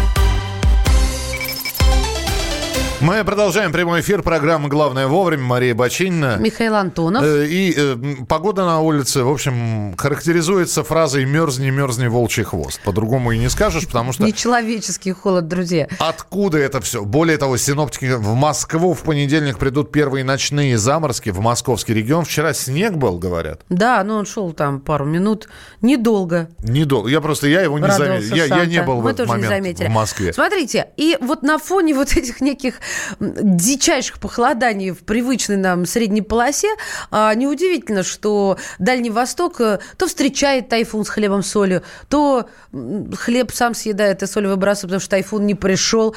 Мы 3.01 3.25
продолжаем 3.25 3.73
прямой 3.73 4.03
эфир 4.03 4.23
программы 4.23 4.69
«Главное 4.69 5.07
вовремя». 5.07 5.43
Мария 5.43 5.75
Бочинина. 5.75 6.37
Михаил 6.39 6.75
Антонов. 6.75 7.25
Э, 7.25 7.47
и 7.47 7.73
э, 7.75 7.97
погода 8.29 8.67
на 8.67 8.81
улице, 8.81 9.25
в 9.25 9.31
общем, 9.31 9.95
характеризуется 9.97 10.85
фразой 10.85 11.25
«мерзни, 11.25 11.71
мерзни, 11.71 12.09
волчий 12.09 12.43
хвост». 12.43 12.79
По-другому 12.85 13.33
и 13.33 13.39
не 13.39 13.49
скажешь, 13.49 13.87
потому 13.87 14.13
что... 14.13 14.25
Нечеловеческий 14.25 15.13
холод, 15.13 15.49
друзья. 15.49 15.89
Откуда 15.99 16.59
это 16.59 16.83
все? 16.83 17.03
Более 17.03 17.39
того, 17.39 17.57
синоптики 17.57 18.17
в 18.17 18.35
Москву 18.35 18.93
в 18.93 19.01
понедельник 19.01 19.57
придут 19.59 19.93
первые 19.93 20.23
ночные 20.23 20.77
заморозки 20.77 21.31
в 21.31 21.41
московский 21.41 21.95
регион. 21.95 22.27
Вчера 22.27 22.53
снег 22.53 22.97
был, 22.97 23.19
говорят. 23.19 23.63
Да, 23.71 24.05
но 24.05 24.19
он 24.19 24.27
шел 24.27 24.53
там 24.53 24.79
пару 24.79 25.07
минут. 25.07 25.49
Недолго. 25.81 26.51
Недолго. 26.63 27.09
Я 27.09 27.23
просто, 27.23 27.47
я 27.49 27.63
его 27.63 27.79
не 27.79 27.91
заметил. 27.91 28.37
Я, 28.37 28.45
я 28.45 28.67
не 28.67 28.83
был 28.83 28.97
Мы 28.97 29.03
в 29.05 29.07
этот 29.07 29.27
момент 29.27 29.81
в 29.81 29.89
Москве. 29.89 30.35
Смотрите, 30.35 30.89
и 30.99 31.17
вот 31.23 31.43
на 31.43 31.57
фоне 31.57 31.95
вот 31.95 32.13
этих 32.15 32.43
неких 32.43 32.75
дичайших 33.21 34.19
похолоданий 34.19 34.91
в 34.91 34.99
привычной 34.99 35.57
нам 35.57 35.87
средней 35.87 36.23
полосе, 36.23 36.69
а, 37.11 37.35
неудивительно, 37.35 38.03
что 38.03 38.59
Дальний 38.79 39.11
Восток 39.11 39.61
э, 39.61 39.79
то 39.97 40.07
встречает 40.07 40.69
тайфун 40.69 41.05
с 41.05 41.09
хлебом 41.09 41.43
солью, 41.43 41.83
то 42.09 42.49
хлеб 42.73 43.53
сам 43.53 43.75
съедает 43.75 44.23
и 44.23 44.27
соль 44.27 44.47
выбрасывает, 44.47 44.91
потому 44.91 45.01
что 45.01 45.11
тайфун 45.11 45.47
не 45.47 45.55
пришел. 45.55 46.15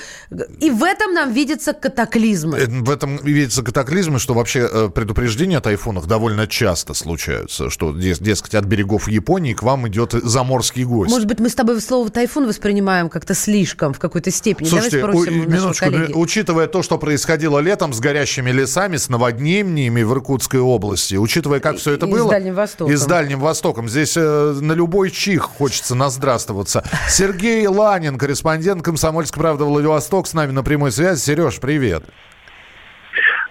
И 0.59 0.69
в 0.69 0.83
этом 0.83 1.13
нам 1.13 1.31
видится 1.31 1.73
катаклизмы. 1.73 2.57
Э, 2.57 2.67
в 2.67 2.89
этом 2.89 3.17
видится 3.17 3.63
катаклизмы, 3.63 4.19
что 4.19 4.33
вообще 4.33 4.67
э, 4.71 4.89
предупреждения 4.89 5.57
о 5.57 5.61
тайфунах 5.61 6.07
довольно 6.07 6.47
часто 6.47 6.93
случаются, 6.93 7.69
что, 7.69 7.93
дескать, 7.93 8.55
от 8.55 8.65
берегов 8.65 9.07
Японии 9.07 9.53
к 9.53 9.63
вам 9.63 9.87
идет 9.87 10.13
заморский 10.13 10.83
гость. 10.83 11.11
Может 11.11 11.27
быть, 11.27 11.39
мы 11.39 11.49
с 11.49 11.55
тобой 11.55 11.79
слово 11.81 12.09
тайфун 12.09 12.47
воспринимаем 12.47 13.09
как-то 13.09 13.33
слишком 13.33 13.93
в 13.93 13.99
какой-то 13.99 14.31
степени. 14.31 14.67
Слушайте, 14.67 15.01
Давай 15.01 15.15
спросим 15.15 15.41
у, 15.41 15.49
минуточку, 15.49 16.19
учитывая 16.19 16.62
учитывая 16.63 16.67
то, 16.67 16.83
что 16.83 16.97
происходило 16.97 17.59
летом 17.59 17.93
с 17.93 17.99
горящими 17.99 18.51
лесами, 18.51 18.97
с 18.97 19.09
наводнениями 19.09 20.03
в 20.03 20.13
Иркутской 20.13 20.59
области, 20.59 21.15
учитывая, 21.15 21.59
как 21.59 21.77
все 21.77 21.93
это 21.93 22.05
и 22.05 22.11
было... 22.11 22.25
И 22.25 22.27
с 22.27 22.31
Дальним 22.31 22.55
Востоком. 22.55 22.93
И 22.93 22.95
с 22.95 23.05
Дальним 23.05 23.39
Востоком. 23.39 23.89
Здесь 23.89 24.17
э, 24.17 24.53
на 24.61 24.73
любой 24.73 25.11
чих 25.11 25.43
хочется 25.43 25.95
наздравствоваться. 25.95 26.83
Сергей 27.09 27.67
Ланин, 27.67 28.17
корреспондент 28.17 28.83
«Комсомольской 28.83 29.41
правды» 29.41 29.63
Владивосток, 29.63 30.27
с 30.27 30.33
нами 30.33 30.51
на 30.51 30.63
прямой 30.63 30.91
связи. 30.91 31.19
Сереж, 31.19 31.59
привет. 31.59 32.03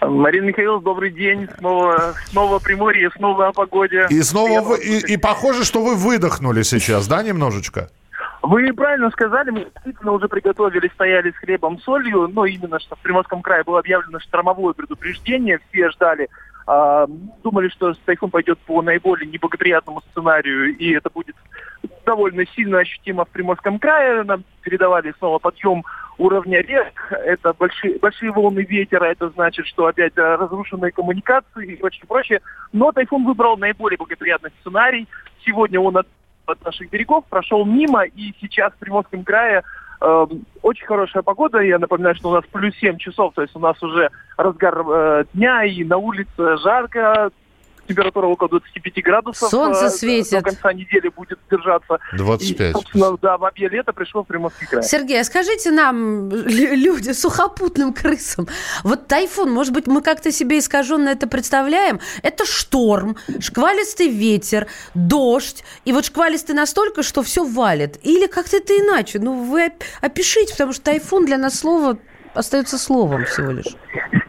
Марина 0.00 0.46
Михайловна, 0.46 0.82
добрый 0.82 1.12
день. 1.12 1.48
Снова, 1.58 2.14
снова 2.30 2.58
Приморье, 2.58 3.10
снова 3.16 3.48
о 3.48 3.52
погоде. 3.52 4.06
И 4.10 4.20
снова 4.22 4.60
вы, 4.60 4.78
и, 4.78 5.12
и 5.14 5.16
похоже, 5.16 5.64
что 5.64 5.84
вы 5.84 5.94
выдохнули 5.94 6.62
сейчас, 6.62 7.06
да, 7.06 7.22
немножечко? 7.22 7.90
Вы 8.42 8.72
правильно 8.72 9.08
сказали, 9.10 9.50
мы 9.50 9.64
действительно 9.64 10.12
уже 10.12 10.26
приготовили, 10.26 10.88
стояли 10.88 11.30
с 11.30 11.36
хлебом, 11.36 11.78
солью, 11.78 12.28
но 12.28 12.44
именно 12.44 12.80
что 12.80 12.96
в 12.96 12.98
Приморском 12.98 13.40
крае 13.40 13.62
было 13.62 13.78
объявлено 13.78 14.18
штормовое 14.18 14.74
предупреждение, 14.74 15.60
все 15.70 15.90
ждали, 15.90 16.28
э, 16.66 17.06
думали, 17.44 17.68
что 17.68 17.94
тайфун 18.04 18.30
пойдет 18.30 18.58
по 18.60 18.82
наиболее 18.82 19.30
неблагоприятному 19.30 20.00
сценарию, 20.10 20.76
и 20.76 20.90
это 20.90 21.08
будет 21.08 21.36
довольно 22.04 22.44
сильно 22.46 22.80
ощутимо 22.80 23.24
в 23.24 23.28
Приморском 23.28 23.78
крае. 23.78 24.24
Нам 24.24 24.42
передавали 24.62 25.14
снова 25.18 25.38
подъем 25.38 25.84
уровня 26.18 26.62
рек, 26.62 26.94
это 27.10 27.52
большие, 27.52 28.00
большие 28.00 28.32
волны 28.32 28.66
ветера, 28.68 29.04
это 29.04 29.30
значит, 29.30 29.66
что 29.66 29.86
опять 29.86 30.16
разрушенные 30.16 30.90
коммуникации 30.90 31.74
и 31.74 31.76
прочее, 31.76 32.04
прочее. 32.08 32.40
Но 32.72 32.90
тайфун 32.90 33.24
выбрал 33.24 33.56
наиболее 33.56 33.98
благоприятный 33.98 34.50
сценарий. 34.60 35.06
Сегодня 35.44 35.80
он 35.80 35.96
от 36.46 36.64
наших 36.64 36.90
берегов, 36.90 37.24
прошел 37.28 37.64
мимо, 37.64 38.02
и 38.04 38.32
сейчас 38.40 38.72
в 38.72 38.76
Приморском 38.76 39.24
крае 39.24 39.62
э, 40.00 40.26
очень 40.62 40.86
хорошая 40.86 41.22
погода. 41.22 41.60
Я 41.60 41.78
напоминаю, 41.78 42.14
что 42.14 42.30
у 42.30 42.34
нас 42.34 42.44
плюс 42.50 42.74
7 42.76 42.98
часов, 42.98 43.34
то 43.34 43.42
есть 43.42 43.54
у 43.56 43.60
нас 43.60 43.80
уже 43.82 44.10
разгар 44.36 44.84
э, 44.86 45.24
дня, 45.34 45.64
и 45.64 45.84
на 45.84 45.96
улице 45.96 46.56
жарко, 46.58 47.30
температура 47.86 48.26
около 48.26 48.48
25 48.48 49.04
градусов. 49.04 49.50
Солнце 49.50 49.86
э, 49.86 49.90
светит. 49.90 50.30
До 50.30 50.42
конца 50.42 50.72
недели 50.72 51.08
будет 51.08 51.38
держаться. 51.50 51.98
25. 52.16 52.70
И, 52.70 52.72
собственно, 52.72 53.16
да, 53.20 53.38
бабье 53.38 53.68
лето 53.68 53.92
пришло 53.92 54.22
в 54.22 54.26
Приморский 54.26 54.66
край. 54.66 54.82
Сергей, 54.82 55.20
а 55.20 55.24
скажите 55.24 55.70
нам, 55.70 56.30
люди, 56.30 57.12
сухопутным 57.12 57.92
крысам, 57.92 58.46
вот 58.84 59.06
тайфун, 59.08 59.50
может 59.50 59.72
быть, 59.72 59.86
мы 59.86 60.02
как-то 60.02 60.32
себе 60.32 60.58
искаженно 60.58 61.10
это 61.10 61.26
представляем? 61.26 62.00
Это 62.22 62.44
шторм, 62.46 63.16
шквалистый 63.40 64.08
ветер, 64.08 64.66
дождь, 64.94 65.64
и 65.84 65.92
вот 65.92 66.04
шквалистый 66.04 66.54
настолько, 66.54 67.02
что 67.02 67.22
все 67.22 67.44
валит. 67.44 67.98
Или 68.02 68.26
как-то 68.26 68.56
это 68.56 68.72
иначе? 68.74 69.18
Ну, 69.18 69.44
вы 69.44 69.72
опишите, 70.00 70.52
потому 70.52 70.72
что 70.72 70.82
тайфун 70.82 71.26
для 71.26 71.38
нас 71.38 71.58
слово 71.58 71.98
остается 72.34 72.78
словом 72.78 73.24
всего 73.24 73.52
лишь. 73.52 73.76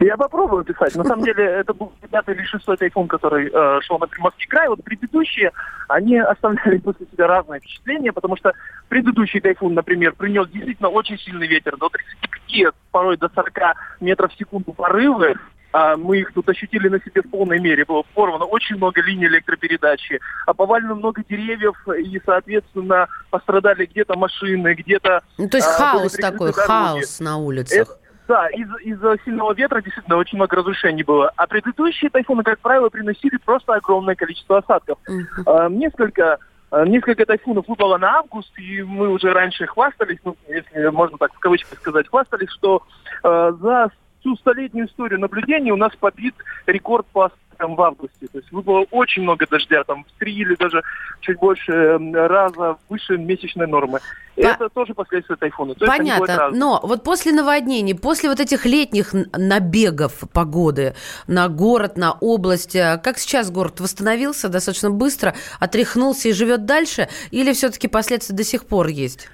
Я 0.00 0.16
попробую 0.16 0.64
писать. 0.64 0.94
На 0.96 1.04
самом 1.04 1.24
деле, 1.24 1.44
это 1.44 1.72
был 1.72 1.92
пятый 2.10 2.34
или 2.34 2.44
шестой 2.44 2.76
тайфун, 2.76 3.08
который 3.08 3.50
э, 3.52 3.80
шел 3.82 3.98
на 3.98 4.06
Приморский 4.06 4.46
край. 4.46 4.68
Вот 4.68 4.82
предыдущие, 4.84 5.50
они 5.88 6.18
оставляли 6.18 6.78
после 6.78 7.06
себя 7.06 7.26
разные 7.26 7.60
впечатления, 7.60 8.12
потому 8.12 8.36
что 8.36 8.52
предыдущий 8.88 9.40
тайфун, 9.40 9.74
например, 9.74 10.12
принес 10.12 10.48
действительно 10.48 10.88
очень 10.88 11.18
сильный 11.18 11.46
ветер, 11.46 11.76
до 11.76 11.88
35, 11.88 12.74
порой 12.90 13.16
до 13.16 13.30
40 13.34 13.76
метров 14.00 14.32
в 14.32 14.38
секунду 14.38 14.72
порывы. 14.72 15.34
А 15.74 15.96
мы 15.96 16.18
их 16.18 16.32
тут 16.32 16.48
ощутили 16.48 16.88
на 16.88 17.00
себе 17.00 17.20
в 17.20 17.30
полной 17.30 17.58
мере. 17.58 17.84
Было 17.84 18.04
порвано 18.14 18.44
очень 18.44 18.76
много 18.76 19.02
линий 19.02 19.26
электропередачи, 19.26 20.20
а 20.46 20.54
повалено 20.54 20.94
много 20.94 21.24
деревьев, 21.28 21.74
и, 21.98 22.22
соответственно, 22.24 23.08
пострадали 23.30 23.86
где-то 23.86 24.16
машины, 24.16 24.74
где-то... 24.74 25.22
Ну, 25.36 25.48
то 25.48 25.56
есть 25.56 25.66
а, 25.66 25.72
хаос 25.72 26.12
такой, 26.12 26.52
дороги. 26.52 26.68
хаос 26.68 27.18
на 27.18 27.38
улицах. 27.38 27.88
Это, 27.88 27.98
да, 28.28 28.46
из- 28.50 28.80
из-за 28.84 29.16
сильного 29.24 29.52
ветра 29.52 29.82
действительно 29.82 30.16
очень 30.16 30.38
много 30.38 30.54
разрушений 30.54 31.02
было. 31.02 31.32
А 31.34 31.48
предыдущие 31.48 32.08
тайфуны, 32.08 32.44
как 32.44 32.60
правило, 32.60 32.88
приносили 32.88 33.36
просто 33.44 33.74
огромное 33.74 34.14
количество 34.14 34.58
осадков. 34.58 34.98
Uh-huh. 35.08 35.42
А, 35.46 35.68
несколько 35.68 36.38
Несколько 36.86 37.24
тайфунов 37.24 37.68
выпало 37.68 37.98
на 37.98 38.18
август, 38.18 38.52
и 38.58 38.82
мы 38.82 39.08
уже 39.08 39.32
раньше 39.32 39.64
хвастались, 39.64 40.18
ну, 40.24 40.36
если 40.48 40.88
можно 40.88 41.16
так 41.18 41.32
в 41.32 41.38
кавычках 41.38 41.78
сказать, 41.78 42.08
хвастались, 42.08 42.50
что 42.50 42.82
э, 43.22 43.52
за 43.60 43.92
всю 44.24 44.36
столетнюю 44.36 44.88
историю 44.88 45.20
наблюдений 45.20 45.70
у 45.70 45.76
нас 45.76 45.92
побит 46.00 46.34
рекорд 46.66 47.06
по 47.12 47.30
прям 47.58 47.76
в 47.76 47.82
августе. 47.82 48.26
То 48.32 48.38
есть 48.38 48.50
выпало 48.50 48.84
очень 48.90 49.22
много 49.22 49.46
дождя, 49.48 49.84
там 49.84 50.04
в 50.04 50.18
три 50.18 50.34
или 50.34 50.56
даже 50.56 50.82
чуть 51.20 51.38
больше 51.38 51.70
м, 51.72 52.12
раза 52.12 52.78
выше 52.88 53.16
месячной 53.16 53.68
нормы. 53.68 54.00
По- 54.34 54.40
Это 54.40 54.68
тоже 54.70 54.92
последствия 54.94 55.36
тайфуна. 55.36 55.74
То 55.74 55.86
Понятно, 55.86 56.50
но 56.50 56.80
вот 56.82 57.04
после 57.04 57.30
наводнений, 57.32 57.94
после 57.94 58.28
вот 58.28 58.40
этих 58.40 58.66
летних 58.66 59.12
набегов 59.12 60.24
погоды 60.32 60.94
на 61.28 61.48
город, 61.48 61.96
на 61.96 62.12
область, 62.12 62.74
э, 62.74 63.00
как 63.04 63.18
сейчас 63.18 63.52
город 63.52 63.78
восстановился 63.78 64.48
достаточно 64.48 64.90
быстро, 64.90 65.34
отряхнулся 65.60 66.30
и 66.30 66.32
живет 66.32 66.64
дальше, 66.66 67.08
или 67.30 67.52
все-таки 67.52 67.86
последствия 67.86 68.34
до 68.34 68.42
сих 68.42 68.66
пор 68.66 68.88
есть? 68.88 69.28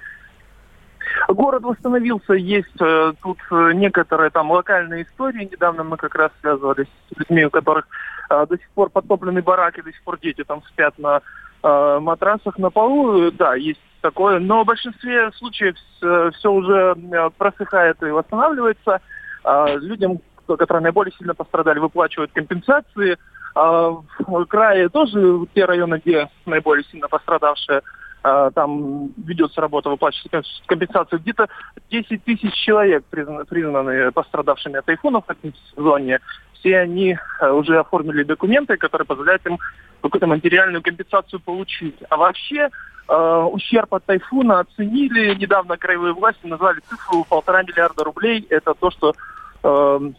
Город 1.27 1.63
восстановился, 1.63 2.33
есть 2.33 2.81
э, 2.81 3.13
тут 3.21 3.37
э, 3.51 3.71
некоторые 3.73 4.29
там 4.29 4.51
локальные 4.51 5.03
истории. 5.03 5.49
Недавно 5.51 5.83
мы 5.83 5.97
как 5.97 6.15
раз 6.15 6.31
связывались 6.41 6.87
с 7.09 7.19
людьми, 7.19 7.45
у 7.45 7.49
которых 7.49 7.87
э, 8.29 8.45
до 8.47 8.57
сих 8.57 8.69
пор 8.69 8.89
подтоплены 8.89 9.41
бараки, 9.41 9.81
до 9.81 9.91
сих 9.91 10.01
пор 10.03 10.19
дети 10.19 10.43
там 10.43 10.63
спят 10.63 10.97
на 10.97 11.21
э, 11.63 11.99
матрасах 11.99 12.57
на 12.57 12.69
полу. 12.69 13.27
Э, 13.27 13.31
Да, 13.31 13.55
есть 13.55 13.81
такое. 14.01 14.39
Но 14.39 14.63
в 14.63 14.67
большинстве 14.67 15.31
случаев 15.33 15.75
все 15.99 16.51
уже 16.51 16.95
э, 16.95 17.29
просыхает 17.37 18.01
и 18.03 18.11
восстанавливается. 18.11 19.01
А 19.43 19.75
людям, 19.75 20.19
которые 20.47 20.83
наиболее 20.83 21.13
сильно 21.17 21.33
пострадали, 21.33 21.79
выплачивают 21.79 22.31
компенсации. 22.31 23.17
А 23.53 23.89
в 23.89 24.45
крае 24.45 24.89
тоже 24.89 25.45
те 25.53 25.65
районы, 25.65 26.01
где 26.03 26.29
наиболее 26.45 26.85
сильно 26.85 27.07
пострадавшие, 27.07 27.81
там 28.21 29.09
ведется 29.17 29.61
работа, 29.61 29.89
выплачивается 29.89 30.51
компенсацию. 30.67 31.19
Где-то 31.19 31.47
10 31.89 32.23
тысяч 32.23 32.53
человек 32.53 33.03
признаны, 33.05 34.11
пострадавшими 34.11 34.77
от 34.77 34.85
тайфунов 34.85 35.25
в 35.25 35.31
этом 35.31 35.53
сезоне. 35.75 36.19
Все 36.53 36.77
они 36.77 37.17
э, 37.39 37.49
уже 37.49 37.79
оформили 37.79 38.23
документы, 38.23 38.77
которые 38.77 39.07
позволяют 39.07 39.45
им 39.47 39.57
какую-то 40.01 40.27
материальную 40.27 40.83
компенсацию 40.83 41.39
получить. 41.39 41.95
А 42.09 42.17
вообще 42.17 42.69
э, 43.07 43.47
ущерб 43.51 43.93
от 43.95 44.05
тайфуна 44.05 44.59
оценили 44.59 45.33
недавно 45.35 45.77
краевые 45.77 46.13
власти, 46.13 46.45
назвали 46.45 46.79
цифру 46.87 47.25
полтора 47.27 47.63
миллиарда 47.63 48.03
рублей. 48.03 48.45
Это 48.49 48.75
то, 48.75 48.91
что 48.91 49.15
э, 49.63 50.11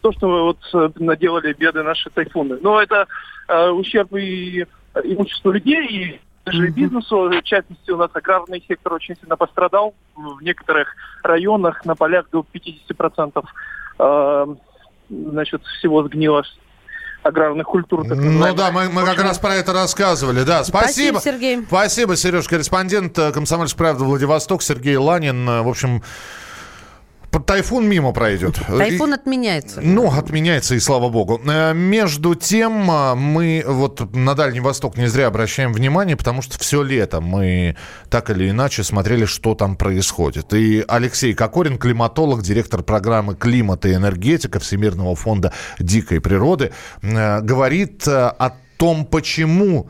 то, 0.00 0.12
что 0.12 0.44
вот 0.44 0.58
э, 0.72 0.90
наделали 1.02 1.52
беды 1.52 1.82
наши 1.82 2.10
тайфуны. 2.10 2.58
Но 2.60 2.80
это 2.80 3.06
э, 3.48 3.68
ущерб 3.68 4.14
и 4.14 4.66
имуществу 5.02 5.50
людей, 5.50 5.86
и 5.86 6.20
даже 6.44 6.68
и 6.68 6.70
бизнесу. 6.70 7.28
В 7.28 7.42
частности, 7.42 7.90
у 7.90 7.96
нас 7.96 8.10
аграрный 8.12 8.62
сектор 8.66 8.92
очень 8.94 9.16
сильно 9.16 9.36
пострадал. 9.36 9.94
В 10.14 10.42
некоторых 10.42 10.88
районах 11.22 11.84
на 11.84 11.94
полях 11.94 12.26
до 12.30 12.44
50% 12.52 13.44
э, 13.98 14.46
значит, 15.08 15.62
всего 15.64 16.04
сгнило 16.04 16.42
аграрных 17.22 17.66
культур. 17.66 18.06
так 18.06 18.18
Ну 18.18 18.54
да, 18.54 18.70
мы, 18.70 18.90
мы 18.90 19.04
как 19.04 19.18
раз 19.22 19.38
про 19.38 19.54
это 19.54 19.72
рассказывали. 19.72 20.44
Да, 20.44 20.62
спасибо. 20.64 21.18
Спасибо, 21.18 21.20
Сергей. 21.20 21.64
Спасибо, 21.66 22.16
Сереж, 22.16 22.46
корреспондент 22.46 23.18
э, 23.18 23.32
«Комсомольской 23.32 23.78
правды» 23.78 24.04
Владивосток, 24.04 24.62
Сергей 24.62 24.96
Ланин. 24.96 25.48
Э, 25.48 25.62
В 25.62 25.68
общем, 25.68 26.02
тайфун 27.40 27.86
мимо 27.88 28.12
пройдет. 28.12 28.60
Тайфун 28.66 29.10
И- 29.10 29.14
отменяется. 29.14 29.80
Ну, 29.82 30.10
отменяется, 30.10 30.74
и 30.74 30.80
слава 30.80 31.08
богу. 31.08 31.40
Э, 31.46 31.72
Между 31.74 32.34
тем, 32.34 32.90
э, 32.90 33.14
мы 33.14 33.64
вот 33.66 34.14
на 34.14 34.34
Дальний 34.34 34.60
Восток 34.60 34.96
не 34.96 35.06
зря 35.06 35.26
обращаем 35.28 35.72
внимание, 35.72 36.16
потому 36.16 36.42
что 36.42 36.58
все 36.58 36.82
лето 36.82 37.20
мы 37.20 37.76
так 38.10 38.30
или 38.30 38.50
иначе 38.50 38.82
смотрели, 38.84 39.24
что 39.24 39.54
там 39.54 39.76
происходит. 39.76 40.52
И 40.54 40.84
Алексей 40.88 41.34
Кокорин, 41.34 41.78
климатолог, 41.78 42.42
директор 42.42 42.82
программы 42.82 43.34
«Климат 43.34 43.84
и 43.86 43.94
энергетика» 43.94 44.58
Всемирного 44.60 45.14
фонда 45.16 45.52
дикой 45.78 46.20
природы, 46.20 46.72
э, 47.02 47.40
говорит 47.40 48.06
о 48.08 48.54
том, 48.76 49.04
почему 49.06 49.88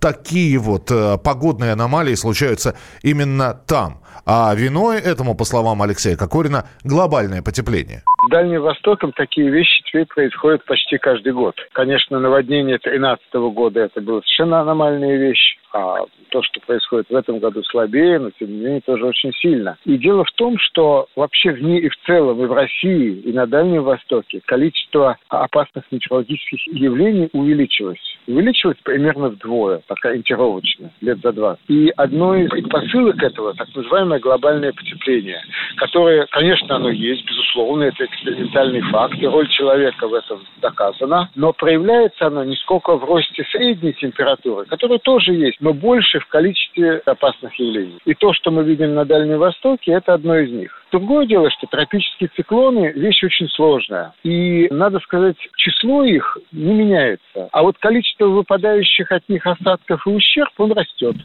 такие 0.00 0.58
вот 0.58 0.90
э, 0.90 1.16
погодные 1.22 1.72
аномалии 1.72 2.14
случаются 2.14 2.76
именно 3.02 3.54
там. 3.66 4.00
А 4.26 4.54
виной 4.54 4.98
этому, 5.00 5.34
по 5.34 5.44
словам 5.44 5.82
Алексея 5.82 6.16
Кокорина, 6.16 6.64
глобальное 6.82 7.42
потепление. 7.42 8.02
Дальним 8.30 8.62
Востоком 8.62 9.12
такие 9.12 9.50
вещи 9.50 9.82
теперь 9.84 10.06
происходят 10.06 10.64
почти 10.64 10.96
каждый 10.98 11.32
год. 11.32 11.54
Конечно, 11.72 12.18
наводнение 12.18 12.78
2013 12.78 13.34
года 13.54 13.80
это 13.80 14.00
была 14.00 14.20
совершенно 14.20 14.60
аномальная 14.60 15.16
вещь. 15.16 15.58
А 15.72 16.04
то, 16.30 16.40
что 16.42 16.60
происходит 16.60 17.10
в 17.10 17.16
этом 17.16 17.40
году 17.40 17.62
слабее, 17.64 18.20
но 18.20 18.30
тем 18.30 18.48
не 18.48 18.58
менее 18.58 18.80
тоже 18.80 19.04
очень 19.06 19.32
сильно. 19.32 19.76
И 19.84 19.98
дело 19.98 20.24
в 20.24 20.30
том, 20.32 20.56
что 20.58 21.08
вообще 21.16 21.50
в 21.50 21.62
мире 21.62 21.86
и 21.86 21.88
в 21.88 21.96
целом, 22.06 22.40
и 22.42 22.46
в 22.46 22.52
России, 22.52 23.20
и 23.20 23.32
на 23.32 23.46
Дальнем 23.46 23.82
Востоке 23.82 24.40
количество 24.46 25.18
опасных 25.28 25.84
метеорологических 25.90 26.68
явлений 26.68 27.28
увеличилось. 27.32 27.98
Увеличилось 28.28 28.78
примерно 28.84 29.30
вдвое, 29.30 29.63
пока 29.86 30.10
ориентировочно, 30.10 30.90
лет 31.00 31.18
за 31.22 31.32
два. 31.32 31.56
И 31.68 31.92
одной 31.96 32.44
из 32.44 32.68
посылок 32.68 33.22
этого, 33.22 33.54
так 33.54 33.68
называемое 33.74 34.18
глобальное 34.18 34.72
потепление, 34.72 35.40
которое, 35.76 36.26
конечно, 36.30 36.76
оно 36.76 36.90
есть, 36.90 37.24
безусловно, 37.26 37.84
это 37.84 38.04
экспериментальный 38.04 38.82
факт, 38.90 39.14
и 39.20 39.26
роль 39.26 39.48
человека 39.48 40.08
в 40.08 40.14
этом 40.14 40.40
доказана, 40.60 41.30
но 41.34 41.52
проявляется 41.52 42.26
оно 42.26 42.44
не 42.44 42.56
сколько 42.56 42.96
в 42.96 43.04
росте 43.04 43.44
средней 43.50 43.92
температуры, 43.92 44.66
которая 44.66 44.98
тоже 44.98 45.32
есть, 45.32 45.60
но 45.60 45.72
больше 45.72 46.20
в 46.20 46.26
количестве 46.26 47.02
опасных 47.04 47.54
явлений. 47.58 47.98
И 48.04 48.14
то, 48.14 48.32
что 48.32 48.50
мы 48.50 48.64
видим 48.64 48.94
на 48.94 49.04
Дальнем 49.04 49.38
Востоке, 49.38 49.92
это 49.92 50.14
одно 50.14 50.36
из 50.38 50.50
них. 50.50 50.83
Другое 50.94 51.26
дело, 51.26 51.50
что 51.50 51.66
тропические 51.66 52.30
циклоны– 52.36 52.92
вещь 52.94 53.24
очень 53.24 53.48
сложная. 53.48 54.14
И, 54.22 54.68
надо 54.70 55.00
сказать, 55.00 55.34
число 55.56 56.04
их 56.04 56.38
не 56.52 56.72
меняется. 56.72 57.48
А 57.50 57.64
вот 57.64 57.76
количество 57.78 58.26
выпадающих 58.26 59.10
от 59.10 59.28
них 59.28 59.44
осадков 59.44 60.06
и 60.06 60.10
ущерб, 60.10 60.52
он 60.56 60.70
растет. 60.70 61.16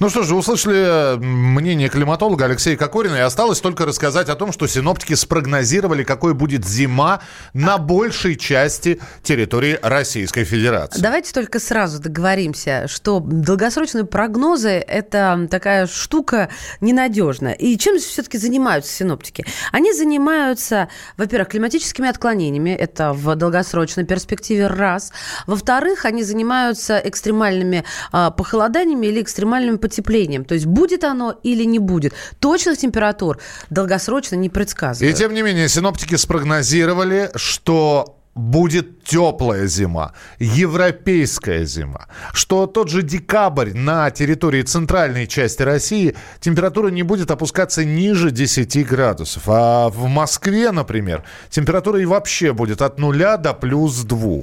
Ну 0.00 0.08
что 0.08 0.22
же, 0.22 0.34
услышали 0.34 0.78
э, 0.78 1.16
мнение 1.18 1.90
климатолога 1.90 2.46
Алексея 2.46 2.74
Кокорина, 2.74 3.16
и 3.16 3.20
осталось 3.20 3.60
только 3.60 3.84
рассказать 3.84 4.30
о 4.30 4.34
том, 4.34 4.50
что 4.50 4.66
синоптики 4.66 5.12
спрогнозировали, 5.12 6.04
какой 6.04 6.32
будет 6.32 6.66
зима 6.66 7.20
на 7.52 7.76
большей 7.76 8.36
части 8.36 8.98
территории 9.22 9.78
Российской 9.82 10.44
Федерации. 10.44 11.02
Давайте 11.02 11.34
только 11.34 11.58
сразу 11.58 12.00
договоримся, 12.00 12.88
что 12.88 13.20
долгосрочные 13.20 14.04
прогнозы– 14.04 14.70
это 14.88 15.46
такая 15.50 15.86
штука 15.86 16.48
ненадежная. 16.80 17.52
И 17.52 17.76
чем 17.76 17.98
все-таки 17.98 18.38
занимаются 18.38 18.90
синоптики? 18.90 19.44
Они 19.70 19.92
занимаются, 19.92 20.88
во-первых, 21.18 21.48
климатическими 21.48 22.08
отклонениями, 22.08 22.70
это 22.70 23.12
в 23.12 23.34
долгосрочной 23.36 24.06
перспективе 24.06 24.68
раз. 24.68 25.12
Во-вторых, 25.46 26.06
они 26.06 26.22
занимаются 26.22 26.98
экстремальными 27.04 27.84
а, 28.12 28.30
похолоданиями 28.30 29.08
или 29.08 29.20
экстремальным 29.20 29.76
потеплением. 29.90 30.44
То 30.44 30.54
есть 30.54 30.66
будет 30.66 31.04
оно 31.04 31.38
или 31.42 31.64
не 31.64 31.78
будет. 31.78 32.14
Точных 32.38 32.78
температур 32.78 33.38
долгосрочно 33.68 34.36
не 34.36 34.46
И 34.46 34.50
предсказывают. 34.50 35.16
тем 35.16 35.34
не 35.34 35.42
менее, 35.42 35.68
синоптики 35.68 36.14
спрогнозировали, 36.14 37.30
что 37.34 38.19
будет 38.40 39.04
теплая 39.04 39.66
зима, 39.66 40.12
европейская 40.38 41.64
зима, 41.64 42.06
что 42.32 42.66
тот 42.66 42.88
же 42.88 43.02
декабрь 43.02 43.72
на 43.74 44.10
территории 44.10 44.62
центральной 44.62 45.26
части 45.26 45.62
России 45.62 46.14
температура 46.40 46.88
не 46.88 47.02
будет 47.02 47.30
опускаться 47.30 47.84
ниже 47.84 48.30
10 48.30 48.86
градусов. 48.86 49.42
А 49.46 49.88
в 49.88 50.06
Москве, 50.06 50.70
например, 50.72 51.24
температура 51.50 52.00
и 52.00 52.04
вообще 52.04 52.52
будет 52.52 52.82
от 52.82 52.98
нуля 52.98 53.36
до 53.36 53.52
плюс 53.54 54.02
2. 54.04 54.42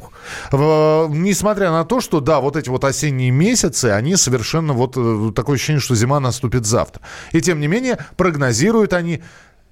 В- 0.51 1.07
Несмотря 1.09 1.71
на 1.71 1.83
то, 1.85 1.99
что, 2.01 2.19
да, 2.19 2.39
вот 2.39 2.55
эти 2.55 2.69
вот 2.69 2.83
осенние 2.83 3.31
месяцы, 3.31 3.85
они 3.85 4.15
совершенно 4.15 4.73
вот 4.73 4.93
э, 4.97 5.31
такое 5.35 5.55
ощущение, 5.55 5.81
что 5.81 5.95
зима 5.95 6.19
наступит 6.19 6.65
завтра. 6.65 7.01
И 7.31 7.41
тем 7.41 7.59
не 7.59 7.67
менее, 7.67 7.97
прогнозируют 8.15 8.93
они 8.93 9.23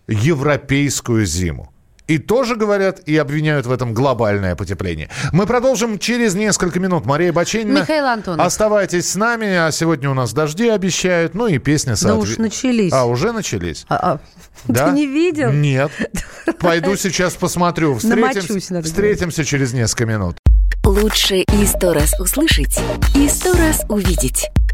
европейскую 0.08 1.26
зиму. 1.26 1.72
И 2.08 2.20
тоже 2.20 2.56
говорят 2.56 3.00
и 3.08 3.18
обвиняют 3.18 3.66
в 3.66 3.72
этом 3.72 3.94
глобальное 3.94 4.56
потепление. 4.56 5.10
Мы 5.32 5.48
продолжим 5.48 5.98
через 5.98 6.36
несколько 6.36 6.80
минут. 6.80 7.06
Мария 7.06 7.34
Баченина. 7.34 7.80
Михаил 7.80 8.06
Антонов. 8.06 8.46
Оставайтесь 8.46 9.10
с 9.10 9.16
нами. 9.16 9.48
А 9.56 9.72
сегодня 9.72 10.10
у 10.12 10.14
нас 10.14 10.34
дожди 10.34 10.70
обещают. 10.70 11.34
Ну 11.34 11.48
и 11.48 11.58
песня 11.58 11.94
Да 11.94 12.10
соотве- 12.10 12.34
уж 12.34 12.38
начались. 12.38 12.94
А, 12.94 13.06
уже 13.06 13.32
начались? 13.32 13.86
А- 13.90 14.14
а, 14.14 14.20
Да? 14.68 14.90
Ты 14.90 14.96
не 14.96 15.08
видел? 15.08 15.52
Нет. 15.52 15.92
Пойду 16.60 16.96
сейчас 16.96 17.34
посмотрю. 17.34 17.98
Встретимся, 17.98 18.82
встретимся 18.82 19.44
через 19.44 19.74
несколько 19.74 20.06
минут. 20.06 20.38
Лучше 20.84 21.38
и 21.38 21.66
сто 21.66 21.94
раз 21.94 22.14
услышать, 22.20 22.80
и 23.16 23.28
сто 23.28 23.54
раз 23.54 23.82
увидеть. 23.90 24.50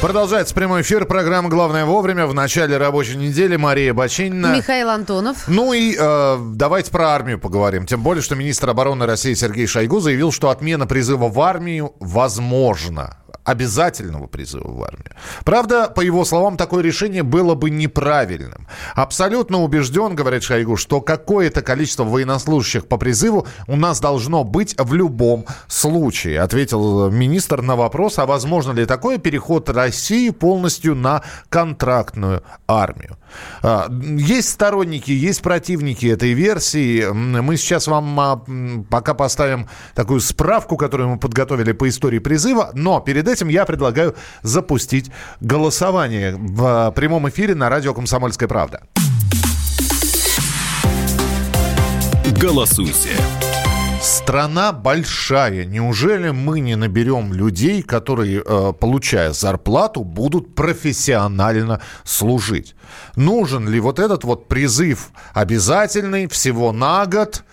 Продолжается 0.00 0.54
прямой 0.54 0.80
эфир. 0.80 1.04
Программа 1.04 1.50
«Главное 1.50 1.84
вовремя». 1.84 2.26
В 2.26 2.32
начале 2.32 2.78
рабочей 2.78 3.16
недели 3.16 3.56
Мария 3.56 3.92
Бачинина. 3.92 4.56
Михаил 4.56 4.88
Антонов. 4.88 5.46
Ну 5.46 5.74
и 5.74 5.94
э, 5.94 6.38
давайте 6.54 6.90
про 6.90 7.10
армию 7.10 7.38
поговорим. 7.38 7.84
Тем 7.84 8.02
более, 8.02 8.22
что 8.22 8.34
министр 8.34 8.70
обороны 8.70 9.04
России 9.04 9.34
Сергей 9.34 9.66
Шойгу 9.66 10.00
заявил, 10.00 10.32
что 10.32 10.48
отмена 10.48 10.86
призыва 10.86 11.28
в 11.28 11.38
армию 11.38 11.92
возможна 12.00 13.19
обязательного 13.50 14.26
призыва 14.26 14.70
в 14.70 14.82
армию. 14.82 15.12
Правда, 15.44 15.88
по 15.88 16.00
его 16.00 16.24
словам, 16.24 16.56
такое 16.56 16.82
решение 16.82 17.22
было 17.22 17.54
бы 17.54 17.70
неправильным. 17.70 18.66
Абсолютно 18.94 19.62
убежден, 19.62 20.14
говорит 20.14 20.42
Шойгу, 20.42 20.76
что 20.76 21.00
какое-то 21.00 21.62
количество 21.62 22.04
военнослужащих 22.04 22.86
по 22.86 22.96
призыву 22.96 23.46
у 23.66 23.76
нас 23.76 24.00
должно 24.00 24.44
быть 24.44 24.74
в 24.78 24.94
любом 24.94 25.46
случае, 25.66 26.40
ответил 26.40 27.10
министр 27.10 27.62
на 27.62 27.76
вопрос, 27.76 28.18
а 28.18 28.26
возможно 28.26 28.72
ли 28.72 28.86
такое 28.86 29.18
переход 29.18 29.68
России 29.68 30.30
полностью 30.30 30.94
на 30.94 31.22
контрактную 31.48 32.42
армию. 32.66 33.16
А, 33.62 33.88
есть 33.90 34.50
сторонники, 34.50 35.10
есть 35.10 35.42
противники 35.42 36.06
этой 36.06 36.32
версии. 36.32 37.10
Мы 37.10 37.56
сейчас 37.56 37.86
вам 37.86 38.20
а, 38.20 38.44
пока 38.88 39.14
поставим 39.14 39.68
такую 39.94 40.20
справку, 40.20 40.76
которую 40.76 41.10
мы 41.10 41.18
подготовили 41.18 41.72
по 41.72 41.88
истории 41.88 42.18
призыва, 42.18 42.70
но 42.74 43.00
перед 43.00 43.28
этим 43.28 43.48
я 43.48 43.64
предлагаю 43.64 44.14
запустить 44.42 45.10
голосование 45.40 46.36
в 46.36 46.64
а, 46.64 46.90
прямом 46.90 47.28
эфире 47.28 47.54
на 47.54 47.68
радио 47.68 47.94
«Комсомольская 47.94 48.48
правда». 48.48 48.82
Голосуйте. 52.38 53.16
Страна 54.00 54.72
большая. 54.72 55.66
Неужели 55.66 56.30
мы 56.30 56.60
не 56.60 56.74
наберем 56.74 57.34
людей, 57.34 57.82
которые, 57.82 58.42
э, 58.42 58.72
получая 58.72 59.34
зарплату, 59.34 60.04
будут 60.04 60.54
профессионально 60.54 61.82
служить? 62.04 62.74
Нужен 63.14 63.68
ли 63.68 63.78
вот 63.78 63.98
этот 63.98 64.24
вот 64.24 64.48
призыв 64.48 65.10
обязательный 65.34 66.28
всего 66.28 66.72
на 66.72 67.04
год? 67.04 67.44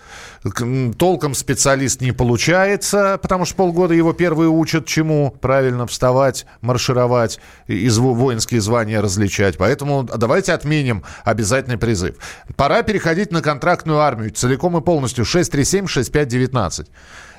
Толком 0.96 1.34
специалист 1.34 2.00
не 2.00 2.12
получается, 2.12 3.18
потому 3.20 3.44
что 3.44 3.56
полгода 3.56 3.94
его 3.94 4.12
первые 4.12 4.48
учат 4.48 4.86
чему? 4.86 5.34
Правильно 5.40 5.86
вставать, 5.86 6.46
маршировать, 6.60 7.40
из 7.66 7.98
воинские 7.98 8.60
звания 8.60 9.00
различать. 9.00 9.58
Поэтому 9.58 10.04
давайте 10.04 10.52
отменим 10.52 11.04
обязательный 11.24 11.78
призыв. 11.78 12.16
Пора 12.56 12.82
переходить 12.82 13.32
на 13.32 13.42
контрактную 13.42 14.00
армию 14.00 14.30
целиком 14.30 14.76
и 14.76 14.80
полностью 14.80 15.24
637-6519. 15.24 16.86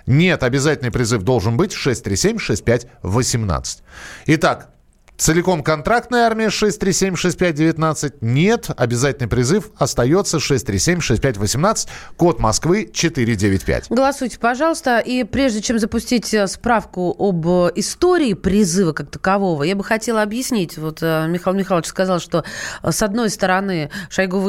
Нет, 0.06 0.44
обязательный 0.44 0.92
призыв 0.92 1.24
должен 1.24 1.58
быть 1.58 1.74
637-6518. 1.74 3.80
Итак, 4.26 4.70
Целиком 5.20 5.64
контрактная 5.64 6.26
армия 6.28 6.48
637-6519. 6.48 8.20
Нет, 8.22 8.68
обязательный 8.78 9.28
призыв 9.28 9.70
остается 9.76 10.38
637-6518. 10.38 11.90
Код 12.16 12.40
Москвы 12.40 12.90
495. 12.92 13.88
Голосуйте, 13.90 14.40
пожалуйста. 14.40 15.00
И 15.00 15.26
прежде 15.26 15.62
чем 15.62 15.78
запустить 15.78 16.34
э, 16.34 16.48
справку 16.48 17.14
об 17.20 17.46
э, 17.46 17.72
истории 17.76 18.34
призыва 18.34 18.94
как 18.94 19.12
такового, 19.12 19.64
я 19.64 19.76
бы 19.76 19.84
хотела 19.84 20.22
объяснить. 20.22 20.78
Вот 20.78 21.00
э, 21.02 21.28
Михаил 21.28 21.58
Михайлович 21.58 21.88
сказал, 21.88 22.22
что 22.22 22.46
с 22.82 23.04
одной 23.04 23.30
стороны 23.30 23.92
Шойгу 24.10 24.42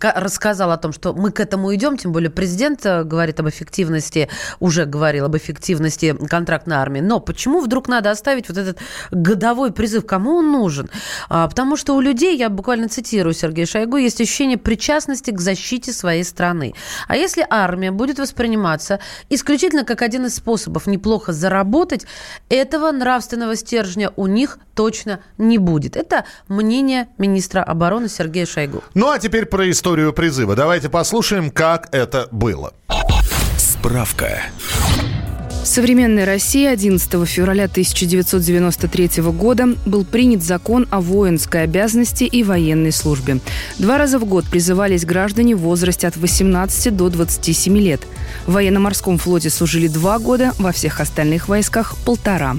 рассказал 0.00 0.70
о 0.70 0.78
том, 0.78 0.94
что 0.94 1.12
мы 1.12 1.30
к 1.30 1.40
этому 1.40 1.74
идем, 1.74 1.98
тем 1.98 2.12
более 2.12 2.30
президент 2.30 2.82
говорит 2.84 3.38
об 3.40 3.50
эффективности, 3.50 4.30
уже 4.60 4.86
говорил 4.86 5.26
об 5.26 5.36
эффективности 5.36 6.16
контрактной 6.26 6.76
армии. 6.76 7.00
Но 7.00 7.20
почему 7.20 7.60
вдруг 7.60 7.86
надо 7.86 8.10
оставить 8.10 8.48
вот 8.48 8.56
этот 8.56 8.78
годовой 9.10 9.72
призыв 9.72 10.05
кому 10.06 10.36
он 10.36 10.50
нужен? 10.52 10.88
А, 11.28 11.46
потому 11.46 11.76
что 11.76 11.94
у 11.94 12.00
людей, 12.00 12.36
я 12.36 12.48
буквально 12.48 12.88
цитирую 12.88 13.34
Сергея 13.34 13.66
Шойгу, 13.66 13.98
есть 13.98 14.20
ощущение 14.20 14.56
причастности 14.56 15.30
к 15.30 15.40
защите 15.40 15.92
своей 15.92 16.24
страны. 16.24 16.74
А 17.08 17.16
если 17.16 17.46
армия 17.50 17.90
будет 17.90 18.18
восприниматься 18.18 19.00
исключительно 19.28 19.84
как 19.84 20.02
один 20.02 20.26
из 20.26 20.36
способов 20.36 20.86
неплохо 20.86 21.32
заработать, 21.32 22.06
этого 22.48 22.90
нравственного 22.92 23.56
стержня 23.56 24.10
у 24.16 24.26
них 24.26 24.58
точно 24.74 25.20
не 25.38 25.58
будет. 25.58 25.96
Это 25.96 26.24
мнение 26.48 27.08
министра 27.18 27.62
обороны 27.62 28.08
Сергея 28.08 28.46
Шойгу. 28.46 28.82
Ну 28.94 29.10
а 29.10 29.18
теперь 29.18 29.46
про 29.46 29.68
историю 29.70 30.12
призыва. 30.12 30.54
Давайте 30.54 30.88
послушаем, 30.88 31.50
как 31.50 31.88
это 31.92 32.28
было. 32.30 32.72
Справка. 33.58 34.42
Современной 35.66 36.22
России 36.22 36.64
11 36.64 37.10
февраля 37.28 37.64
1993 37.64 39.20
года 39.32 39.74
был 39.84 40.04
принят 40.04 40.44
закон 40.44 40.86
о 40.90 41.00
воинской 41.00 41.64
обязанности 41.64 42.22
и 42.22 42.44
военной 42.44 42.92
службе. 42.92 43.40
Два 43.76 43.98
раза 43.98 44.20
в 44.20 44.24
год 44.26 44.44
призывались 44.46 45.04
граждане 45.04 45.56
в 45.56 45.60
возрасте 45.60 46.06
от 46.06 46.16
18 46.16 46.96
до 46.96 47.10
27 47.10 47.78
лет. 47.78 48.02
В 48.46 48.52
военно-морском 48.52 49.18
флоте 49.18 49.50
служили 49.50 49.88
два 49.88 50.20
года, 50.20 50.52
во 50.60 50.70
всех 50.70 51.00
остальных 51.00 51.48
войсках– 51.48 51.96
полтора. 52.06 52.56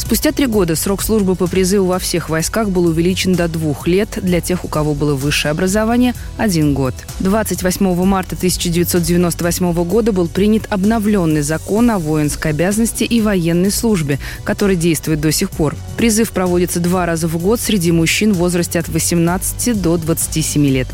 Спустя 0.00 0.32
три 0.32 0.46
года 0.46 0.76
срок 0.76 1.02
службы 1.02 1.34
по 1.36 1.46
призыву 1.46 1.88
во 1.88 1.98
всех 1.98 2.30
войсках 2.30 2.70
был 2.70 2.86
увеличен 2.86 3.34
до 3.34 3.48
двух 3.48 3.86
лет, 3.86 4.18
для 4.22 4.40
тех, 4.40 4.64
у 4.64 4.68
кого 4.68 4.94
было 4.94 5.14
высшее 5.14 5.52
образование– 5.52 6.14
один 6.38 6.72
год. 6.72 6.94
28 7.20 8.04
марта 8.06 8.34
1998 8.34 9.72
года 9.84 10.12
был 10.12 10.26
принят 10.26 10.62
обновленный 10.70 11.42
закон 11.42 11.90
о 11.90 11.98
воинской 11.98 12.52
обязанности 12.52 13.04
и 13.04 13.20
военной 13.20 13.70
службе, 13.70 14.18
который 14.42 14.74
действует 14.74 15.20
до 15.20 15.32
сих 15.32 15.50
пор. 15.50 15.76
Призыв 15.98 16.30
проводится 16.30 16.80
два 16.80 17.04
раза 17.04 17.28
в 17.28 17.36
год 17.36 17.60
среди 17.60 17.92
мужчин 17.92 18.32
в 18.32 18.38
возрасте 18.38 18.78
от 18.78 18.88
18 18.88 19.82
до 19.82 19.98
27 19.98 20.66
лет. 20.66 20.88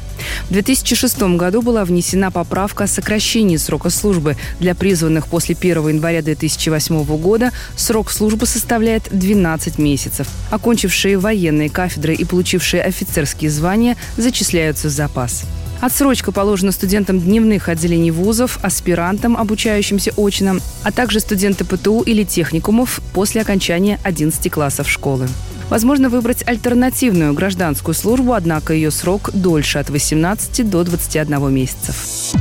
В 0.48 0.52
2006 0.52 1.36
году 1.36 1.62
была 1.62 1.84
внесена 1.84 2.32
поправка 2.32 2.84
о 2.84 2.88
сокращении 2.88 3.56
срока 3.56 3.90
службы. 3.90 4.36
Для 4.58 4.74
призванных 4.74 5.28
после 5.28 5.54
1 5.58 5.88
января 5.88 6.22
2008 6.22 7.04
года 7.18 7.52
срок 7.76 8.10
службы 8.10 8.46
составляет 8.46 8.95
12 9.10 9.78
месяцев. 9.78 10.28
Окончившие 10.50 11.18
военные 11.18 11.70
кафедры 11.70 12.14
и 12.14 12.24
получившие 12.24 12.82
офицерские 12.82 13.50
звания 13.50 13.96
зачисляются 14.16 14.88
в 14.88 14.90
запас. 14.90 15.44
Отсрочка 15.80 16.32
положена 16.32 16.72
студентам 16.72 17.20
дневных 17.20 17.68
отделений 17.68 18.10
вузов, 18.10 18.58
аспирантам, 18.62 19.36
обучающимся 19.36 20.12
очно, 20.16 20.58
а 20.82 20.92
также 20.92 21.20
студенты 21.20 21.64
ПТУ 21.64 22.00
или 22.00 22.24
техникумов 22.24 23.00
после 23.12 23.42
окончания 23.42 24.00
11 24.02 24.50
классов 24.50 24.88
школы. 24.88 25.28
Возможно 25.68 26.08
выбрать 26.08 26.46
альтернативную 26.46 27.34
гражданскую 27.34 27.94
службу, 27.94 28.32
однако 28.32 28.72
ее 28.72 28.90
срок 28.90 29.30
дольше 29.34 29.78
от 29.78 29.90
18 29.90 30.68
до 30.68 30.84
21 30.84 31.52
месяцев. 31.52 32.34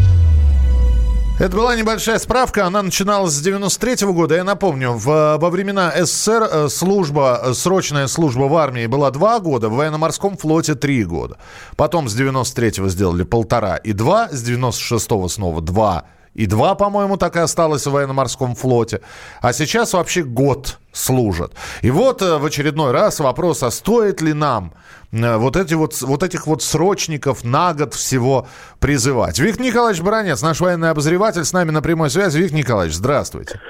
Это 1.38 1.58
была 1.58 1.76
небольшая 1.76 2.17
справка, 2.17 2.65
она 2.65 2.82
начиналась 2.82 3.34
с 3.34 3.41
93 3.41 4.06
-го 4.06 4.13
года. 4.13 4.36
Я 4.36 4.45
напомню, 4.45 4.93
в, 4.93 5.38
во 5.38 5.50
времена 5.50 5.91
СССР 5.93 6.50
э, 6.50 6.69
служба, 6.69 7.41
э, 7.43 7.54
срочная 7.54 8.08
служба 8.08 8.43
в 8.43 8.56
армии 8.56 8.88
была 8.88 9.12
два 9.12 9.41
года, 9.41 9.67
в 9.67 9.74
военно-морском 9.74 10.38
флоте 10.38 10.76
три 10.76 11.04
года. 11.04 11.38
Потом 11.76 12.08
с 12.08 12.15
93-го 12.17 12.88
сделали 12.88 13.24
полтора 13.24 13.76
и 13.76 13.91
два, 13.91 14.30
с 14.32 14.50
96-го 14.50 15.28
снова 15.28 15.60
два 15.62 16.06
и 16.36 16.45
два, 16.48 16.76
по-моему, 16.76 17.17
так 17.17 17.36
и 17.38 17.39
осталось 17.39 17.88
в 17.88 17.91
военно-морском 17.91 18.56
флоте. 18.56 19.02
А 19.41 19.54
сейчас 19.54 19.93
вообще 19.93 20.24
год 20.24 20.78
служат. 20.91 21.54
И 21.82 21.89
вот 21.89 22.21
э, 22.21 22.38
в 22.38 22.45
очередной 22.45 22.91
раз 22.91 23.19
вопрос, 23.19 23.63
а 23.63 23.71
стоит 23.71 24.21
ли 24.21 24.34
нам 24.34 24.74
э, 25.12 25.38
вот, 25.38 25.56
эти 25.56 25.74
вот, 25.74 26.00
вот 26.02 26.24
этих 26.24 26.45
вот 26.45 26.62
срочников 26.62 27.43
на 27.43 27.74
год 27.74 27.93
всего 27.93 28.48
призывать? 28.80 29.39
Виктор 29.39 29.65
Николаевич 29.65 30.04
Баранец, 30.04 30.41
наш 30.41 30.60
военный 30.60 30.89
обозреватель, 30.89 31.45
с 31.45 31.54
нами 31.54 31.71
на 31.71 31.82
прямой 31.82 32.10
связи. 32.10 32.38
Виктор 32.38 32.60
Николаевич, 32.60 32.95
здравствуйте. 32.95 33.62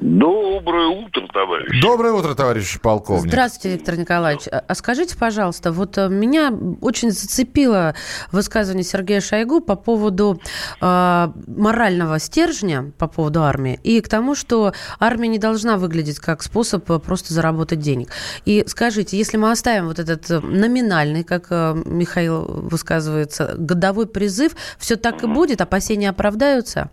Доброе 0.00 0.86
утро, 0.86 1.28
товарищ. 1.30 1.82
Доброе 1.82 2.12
утро, 2.14 2.34
товарищ 2.34 2.80
полковник. 2.80 3.28
Здравствуйте, 3.28 3.76
Виктор 3.76 3.98
Николаевич. 3.98 4.48
А, 4.50 4.64
а 4.66 4.74
скажите, 4.74 5.14
пожалуйста, 5.14 5.72
вот 5.72 5.98
э, 5.98 6.08
меня 6.08 6.54
очень 6.80 7.10
зацепило 7.10 7.94
высказывание 8.32 8.82
Сергея 8.82 9.20
Шойгу 9.20 9.60
по 9.60 9.76
поводу 9.76 10.40
э, 10.80 11.28
морального 11.46 12.18
стержня, 12.18 12.92
по 12.96 13.08
поводу 13.08 13.42
армии, 13.42 13.78
и 13.82 14.00
к 14.00 14.08
тому, 14.08 14.34
что 14.34 14.72
армия 14.98 15.28
не 15.28 15.38
должна 15.38 15.76
выглядеть 15.76 16.18
как 16.18 16.42
способ 16.42 16.90
э, 16.90 16.98
просто 16.98 17.34
заработать 17.34 17.80
денег. 17.80 18.08
И 18.46 18.64
скажите, 18.68 19.18
если 19.18 19.36
мы 19.36 19.50
оставим 19.50 19.86
вот 19.88 19.98
этот 19.98 20.30
э, 20.30 20.40
номинальный, 20.40 21.24
как 21.24 21.50
Михаил 21.50 22.46
высказывается, 22.46 23.54
годовой 23.58 24.06
призыв, 24.06 24.52
все 24.78 24.96
так 24.96 25.22
и 25.24 25.26
будет, 25.26 25.60
опасения 25.60 26.08
оправдаются? 26.08 26.90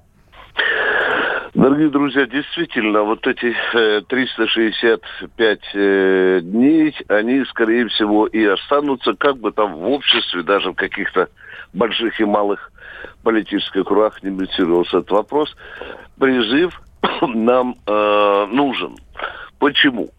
Дорогие 1.58 1.89
друзья, 1.89 2.28
действительно, 2.28 3.02
вот 3.02 3.26
эти 3.26 3.52
э, 3.74 4.02
365 4.08 5.60
э, 5.74 6.39
дней, 6.43 6.96
они, 7.08 7.43
скорее 7.46 7.88
всего, 7.88 8.28
и 8.28 8.46
останутся 8.46 9.15
как 9.15 9.38
бы 9.38 9.52
там 9.52 9.74
в 9.74 9.89
обществе, 9.89 10.43
даже 10.43 10.70
в 10.70 10.76
каких-то 10.76 11.30
больших 11.74 12.20
и 12.20 12.26
малых 12.26 12.72
политических 13.24 13.86
кругах 13.86 14.22
не 14.22 14.30
муссировался 14.30 15.00
этот 15.00 15.10
вопрос. 15.10 15.56
Призыв 16.20 16.80
нам 17.22 17.76
э, 17.88 18.46
нужен. 18.52 18.96
Почему? 19.58 20.10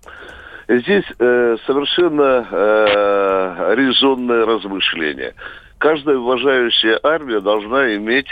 Здесь 0.67 1.05
э, 1.21 1.57
совершенно 1.67 2.49
э, 2.51 3.75
резонное 3.77 4.45
размышление. 4.45 5.35
Каждая 5.79 6.17
уважающая 6.17 6.99
армия 7.01 7.39
должна 7.39 7.95
иметь 7.95 8.27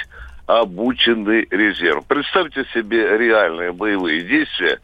обученный 0.46 1.46
резерв. 1.50 2.04
Представьте 2.06 2.64
себе 2.72 3.18
реальные 3.18 3.72
боевые 3.72 4.22
действия, 4.22 4.80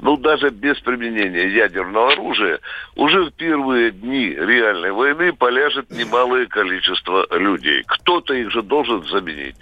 ну, 0.00 0.16
даже 0.16 0.50
без 0.50 0.78
применения 0.80 1.48
ядерного 1.48 2.12
оружия, 2.12 2.60
уже 2.94 3.24
в 3.24 3.30
первые 3.32 3.90
дни 3.90 4.30
реальной 4.30 4.92
войны 4.92 5.32
поляжет 5.32 5.90
немалое 5.90 6.46
количество 6.46 7.26
людей. 7.36 7.82
Кто-то 7.86 8.34
их 8.34 8.50
же 8.50 8.62
должен 8.62 9.04
заменить. 9.04 9.56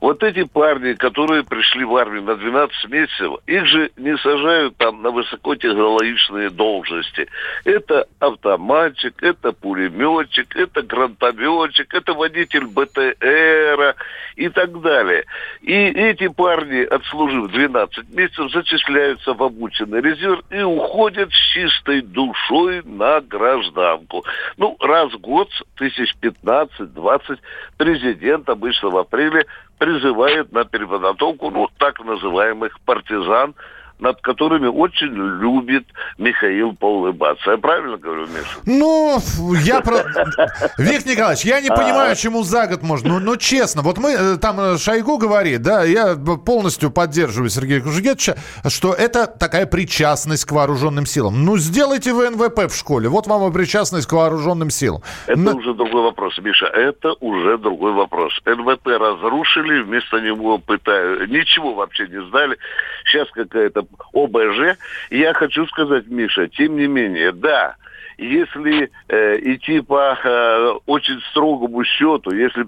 Вот 0.00 0.22
эти 0.22 0.44
парни, 0.44 0.92
которые 0.92 1.42
пришли 1.42 1.84
в 1.84 1.96
армию 1.96 2.22
на 2.22 2.36
12 2.36 2.90
месяцев, 2.90 3.34
их 3.46 3.66
же 3.66 3.90
не 3.96 4.16
сажают 4.18 4.76
там 4.76 5.02
на 5.02 5.10
высокотехнологичные 5.10 6.50
должности. 6.50 7.26
Это 7.64 8.06
автоматчик, 8.18 9.22
это 9.22 9.52
пулеметчик, 9.52 10.54
это 10.56 10.82
гранатометчик, 10.82 11.92
это 11.94 12.12
водитель 12.12 12.66
БТРа 12.66 13.94
и 14.36 14.48
так 14.48 14.80
далее. 14.80 15.24
И 15.62 15.72
эти 15.72 16.28
парни, 16.28 16.82
отслужив 16.82 17.50
12 17.50 18.14
месяцев, 18.14 18.52
зачисляются 18.52 19.32
в 19.32 19.42
обученный 19.66 20.00
резерв 20.00 20.42
и 20.50 20.62
уходят 20.62 21.30
с 21.32 21.52
чистой 21.52 22.00
душой 22.00 22.82
на 22.84 23.20
гражданку. 23.20 24.24
Ну, 24.56 24.76
раз 24.80 25.12
в 25.12 25.18
год, 25.18 25.48
тысяч 25.76 26.14
15-20, 26.22 27.38
президент 27.76 28.48
обычно 28.48 28.90
в 28.90 28.96
апреле 28.98 29.46
призывает 29.78 30.52
на 30.52 30.64
переподготовку 30.64 31.50
ну, 31.50 31.68
так 31.78 32.02
называемых 32.04 32.78
партизан 32.80 33.54
над 33.98 34.20
которыми 34.20 34.66
очень 34.66 35.12
любит 35.12 35.86
Михаил 36.18 36.74
поулыбаться. 36.74 37.50
Я 37.50 37.56
правильно 37.56 37.96
говорю, 37.96 38.26
Миша? 38.26 38.58
Ну, 38.64 39.20
я 39.62 39.80
про... 39.80 39.96
Виктор 40.78 41.12
Николаевич, 41.12 41.44
я 41.44 41.60
не 41.60 41.68
понимаю, 41.68 42.12
а. 42.12 42.14
чему 42.14 42.42
за 42.42 42.66
год 42.66 42.82
можно. 42.82 43.08
Ну, 43.08 43.20
ну, 43.20 43.36
честно, 43.36 43.82
вот 43.82 43.98
мы, 43.98 44.12
э, 44.12 44.36
там 44.36 44.60
э, 44.60 44.78
Шойгу 44.78 45.18
говорит, 45.18 45.62
да, 45.62 45.84
я 45.84 46.16
полностью 46.16 46.90
поддерживаю 46.90 47.50
Сергея 47.50 47.80
Кужугетовича, 47.80 48.36
что 48.68 48.92
это 48.92 49.26
такая 49.26 49.66
причастность 49.66 50.44
к 50.44 50.52
вооруженным 50.52 51.06
силам. 51.06 51.44
Ну, 51.44 51.56
сделайте 51.58 52.12
ВНВП 52.12 52.68
в 52.68 52.76
школе, 52.76 53.08
вот 53.08 53.26
вам 53.26 53.48
и 53.48 53.52
причастность 53.52 54.06
к 54.06 54.12
вооруженным 54.12 54.70
силам. 54.70 55.02
Это 55.26 55.38
Но... 55.38 55.56
уже 55.56 55.74
другой 55.74 56.02
вопрос, 56.02 56.38
Миша, 56.38 56.66
это 56.66 57.14
уже 57.20 57.58
другой 57.58 57.92
вопрос. 57.92 58.32
НВП 58.44 58.86
разрушили, 58.86 59.82
вместо 59.82 60.20
него 60.20 60.58
пытают, 60.58 61.30
ничего 61.30 61.74
вообще 61.74 62.06
не 62.08 62.22
знали. 62.28 62.56
Сейчас 63.06 63.30
какая-то 63.30 63.86
ОБЖ. 64.12 64.76
Я 65.10 65.32
хочу 65.34 65.66
сказать, 65.66 66.06
Миша, 66.08 66.48
тем 66.48 66.76
не 66.76 66.86
менее, 66.86 67.32
да, 67.32 67.76
если 68.18 68.90
э, 69.08 69.38
идти 69.42 69.80
по 69.80 70.18
э, 70.22 70.72
очень 70.86 71.20
строгому 71.30 71.84
счету, 71.84 72.30
если 72.30 72.66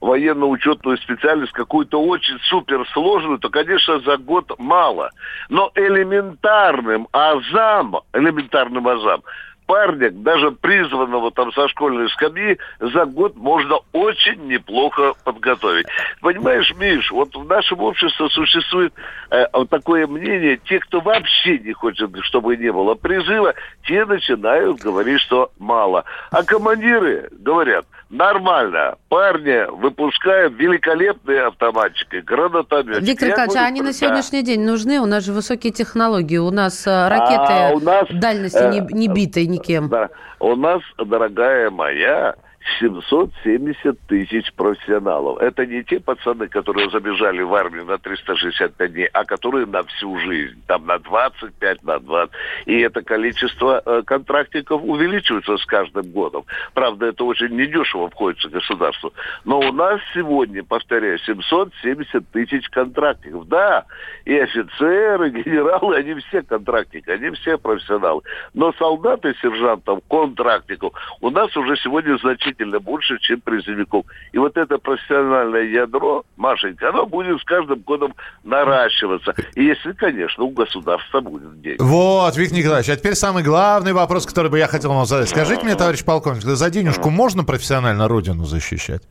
военно-учетную 0.00 0.98
специальность 0.98 1.52
какую-то 1.52 2.02
очень 2.02 2.38
суперсложную, 2.44 3.38
то, 3.38 3.48
конечно, 3.48 4.00
за 4.00 4.18
год 4.18 4.52
мало. 4.58 5.10
Но 5.48 5.72
элементарным 5.74 7.08
азам, 7.12 7.96
элементарным 8.12 8.86
азам 8.86 9.22
парня, 9.70 10.10
даже 10.10 10.50
призванного 10.50 11.30
там 11.30 11.52
со 11.52 11.68
школьной 11.68 12.08
скамьи, 12.08 12.58
за 12.80 13.04
год 13.04 13.36
можно 13.36 13.78
очень 13.92 14.48
неплохо 14.48 15.12
подготовить. 15.22 15.86
Понимаешь, 16.20 16.74
Миш, 16.76 17.12
вот 17.12 17.36
в 17.36 17.44
нашем 17.44 17.78
обществе 17.78 18.28
существует 18.30 18.92
э, 19.30 19.46
такое 19.70 20.08
мнение, 20.08 20.58
те, 20.64 20.80
кто 20.80 20.98
вообще 20.98 21.60
не 21.60 21.72
хочет, 21.72 22.10
чтобы 22.22 22.56
не 22.56 22.72
было 22.72 22.94
призыва, 22.94 23.54
те 23.86 24.04
начинают 24.04 24.80
говорить, 24.80 25.20
что 25.20 25.52
мало. 25.60 26.04
А 26.32 26.42
командиры 26.42 27.28
говорят, 27.30 27.86
нормально, 28.10 28.96
парни 29.08 29.70
выпускают 29.70 30.54
великолепные 30.54 31.46
автоматчики, 31.46 32.16
гранатометчики. 32.16 33.04
Виктор 33.04 33.28
Николаевич, 33.28 33.56
а 33.56 33.66
они 33.66 33.82
на 33.82 33.92
сегодняшний 33.92 34.42
день 34.42 34.64
нужны? 34.64 35.00
У 35.00 35.06
нас 35.06 35.24
же 35.24 35.32
высокие 35.32 35.72
технологии, 35.72 36.36
у 36.36 36.50
нас 36.50 36.86
э, 36.86 37.08
ракеты 37.08 37.52
а 37.52 37.70
у 37.72 37.80
нас, 37.80 38.06
дальности 38.10 38.58
э, 38.58 38.70
не, 38.70 38.80
не 38.92 39.08
битой 39.08 39.46
никем. 39.46 39.88
Да, 39.88 40.10
у 40.40 40.56
нас, 40.56 40.82
дорогая 40.98 41.70
моя, 41.70 42.34
770 42.78 43.98
тысяч 44.06 44.52
профессионалов. 44.54 45.38
Это 45.40 45.66
не 45.66 45.82
те 45.82 46.00
пацаны, 46.00 46.48
которые 46.48 46.90
забежали 46.90 47.42
в 47.42 47.54
армию 47.54 47.84
на 47.84 47.98
365 47.98 48.92
дней, 48.92 49.08
а 49.12 49.24
которые 49.24 49.66
на 49.66 49.82
всю 49.82 50.18
жизнь, 50.20 50.62
там 50.66 50.86
на 50.86 50.98
25, 50.98 51.82
на 51.82 51.98
20. 51.98 52.34
И 52.66 52.80
это 52.80 53.02
количество 53.02 53.82
э, 53.84 54.02
контрактников 54.06 54.82
увеличивается 54.82 55.56
с 55.56 55.66
каждым 55.66 56.10
годом. 56.12 56.44
Правда, 56.74 57.06
это 57.06 57.24
очень 57.24 57.56
недешево 57.56 58.06
обходится 58.06 58.48
государству. 58.48 59.12
Но 59.44 59.58
у 59.58 59.72
нас 59.72 60.00
сегодня, 60.14 60.62
повторяю, 60.62 61.18
770 61.18 62.28
тысяч 62.30 62.68
контрактников. 62.68 63.48
Да, 63.48 63.84
и 64.24 64.36
офицеры, 64.38 65.28
и 65.28 65.42
генералы, 65.42 65.96
они 65.96 66.14
все 66.20 66.42
контрактники, 66.42 67.10
они 67.10 67.30
все 67.30 67.58
профессионалы. 67.58 68.22
Но 68.54 68.72
солдаты, 68.74 69.34
сержантов, 69.42 70.00
контрактников 70.08 70.92
у 71.20 71.30
нас 71.30 71.54
уже 71.56 71.76
сегодня 71.76 72.16
значительно 72.18 72.59
значительно 72.60 72.80
больше, 72.80 73.18
чем 73.20 73.40
призывников. 73.40 74.04
И 74.32 74.38
вот 74.38 74.56
это 74.56 74.78
профессиональное 74.78 75.64
ядро, 75.64 76.24
Машенька, 76.36 76.90
оно 76.90 77.06
будет 77.06 77.40
с 77.40 77.44
каждым 77.44 77.80
годом 77.80 78.14
наращиваться. 78.44 79.34
И 79.54 79.64
если, 79.64 79.92
конечно, 79.92 80.44
у 80.44 80.50
государства 80.50 81.20
будет 81.20 81.60
деньги. 81.60 81.80
Вот, 81.80 82.36
Виктор 82.36 82.58
Николаевич, 82.58 82.90
а 82.90 82.96
теперь 82.96 83.14
самый 83.14 83.42
главный 83.42 83.92
вопрос, 83.92 84.26
который 84.26 84.50
бы 84.50 84.58
я 84.58 84.66
хотел 84.66 84.92
вам 84.92 85.06
задать. 85.06 85.28
Скажите 85.28 85.64
мне, 85.64 85.74
товарищ 85.74 86.04
полковник, 86.04 86.42
за 86.42 86.70
денежку 86.70 87.10
можно 87.10 87.44
профессионально 87.44 88.08
родину 88.08 88.44
защищать? 88.44 89.02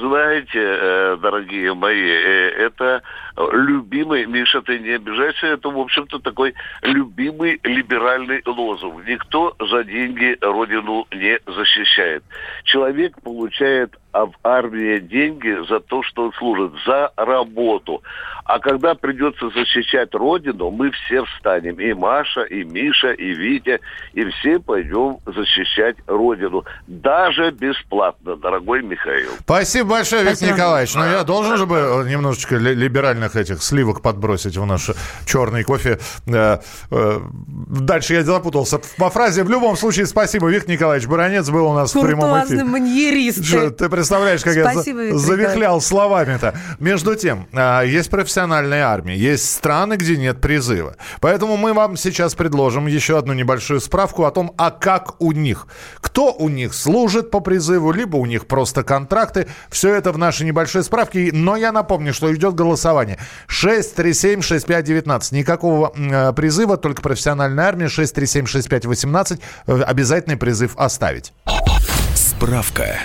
Знаете, 0.00 0.58
э, 0.58 1.16
дорогие 1.20 1.74
мои, 1.74 2.08
э, 2.08 2.48
это 2.66 3.02
любимый, 3.52 4.24
Миша, 4.24 4.62
ты 4.62 4.78
не 4.78 4.90
обижайся, 4.90 5.46
это, 5.46 5.68
в 5.68 5.78
общем-то, 5.78 6.20
такой 6.20 6.54
любимый 6.82 7.60
либеральный 7.62 8.42
лозунг. 8.46 9.06
Никто 9.06 9.54
за 9.58 9.84
деньги 9.84 10.38
родину 10.40 11.06
не 11.12 11.38
защищает. 11.46 12.24
Человек 12.64 13.20
получает 13.22 13.94
в 14.12 14.32
армии 14.42 14.98
деньги 14.98 15.66
за 15.68 15.80
то, 15.80 16.02
что 16.02 16.24
он 16.24 16.32
служит, 16.34 16.72
за 16.86 17.12
работу. 17.16 18.02
А 18.44 18.58
когда 18.58 18.94
придется 18.96 19.48
защищать 19.50 20.12
Родину, 20.12 20.70
мы 20.70 20.90
все 20.90 21.24
встанем. 21.24 21.78
И 21.78 21.92
Маша, 21.92 22.42
и 22.42 22.64
Миша, 22.64 23.12
и 23.12 23.32
Витя, 23.32 23.78
и 24.12 24.24
все 24.24 24.58
пойдем 24.58 25.18
защищать 25.24 25.96
Родину. 26.08 26.64
Даже 26.88 27.52
бесплатно, 27.52 28.34
дорогой 28.36 28.82
Михаил. 28.82 29.30
Спасибо 29.40 29.90
большое, 29.90 30.24
Виктор 30.24 30.52
Николаевич. 30.52 30.94
Но 30.96 31.06
я 31.06 31.22
должен 31.22 31.58
же 31.58 31.66
бы 31.66 32.04
немножечко 32.08 32.56
либеральных 32.56 33.36
этих 33.36 33.62
сливок 33.62 34.02
подбросить 34.02 34.56
в 34.56 34.66
наш 34.66 34.90
черный 35.26 35.62
кофе. 35.62 36.00
Э, 36.26 36.58
э, 36.90 37.20
дальше 37.68 38.14
я 38.14 38.24
запутался 38.24 38.80
по 38.98 39.10
фразе. 39.10 39.44
В 39.44 39.50
любом 39.50 39.76
случае, 39.76 40.06
спасибо. 40.06 40.48
Виктор 40.48 40.70
Николаевич 40.70 41.08
Баранец 41.08 41.48
был 41.50 41.66
у 41.66 41.74
нас 41.74 41.94
в 41.94 42.00
прямом 42.00 42.44
эфире. 42.44 42.64
маньерист. 42.64 43.78
Ты 43.78 43.88
представляешь, 44.00 44.42
как 44.42 44.54
Спасибо, 44.54 45.02
я 45.02 45.18
завихлял 45.18 45.80
словами-то. 45.80 46.54
Между 46.78 47.14
тем, 47.16 47.46
а, 47.52 47.82
есть 47.82 48.08
профессиональная 48.10 48.86
армия, 48.86 49.16
есть 49.16 49.50
страны, 49.50 49.94
где 49.94 50.16
нет 50.16 50.40
призыва. 50.40 50.96
Поэтому 51.20 51.56
мы 51.56 51.74
вам 51.74 51.96
сейчас 51.96 52.34
предложим 52.34 52.86
еще 52.86 53.18
одну 53.18 53.34
небольшую 53.34 53.80
справку 53.80 54.24
о 54.24 54.30
том, 54.30 54.52
а 54.56 54.70
как 54.70 55.20
у 55.20 55.32
них. 55.32 55.66
Кто 56.00 56.32
у 56.32 56.48
них 56.48 56.72
служит 56.72 57.30
по 57.30 57.40
призыву, 57.40 57.92
либо 57.92 58.16
у 58.16 58.24
них 58.26 58.46
просто 58.46 58.82
контракты. 58.82 59.48
Все 59.68 59.94
это 59.94 60.12
в 60.12 60.18
нашей 60.18 60.46
небольшой 60.46 60.82
справке. 60.82 61.30
Но 61.32 61.56
я 61.56 61.70
напомню, 61.72 62.14
что 62.14 62.34
идет 62.34 62.54
голосование. 62.54 63.18
6376519. 63.48 65.34
Никакого 65.34 65.92
э, 65.94 66.32
призыва, 66.32 66.78
только 66.78 67.02
профессиональная 67.02 67.66
армия. 67.66 67.86
6376518. 67.86 69.40
Э, 69.66 69.82
обязательный 69.82 70.36
призыв 70.38 70.72
оставить. 70.76 71.32
Справка. 72.14 72.98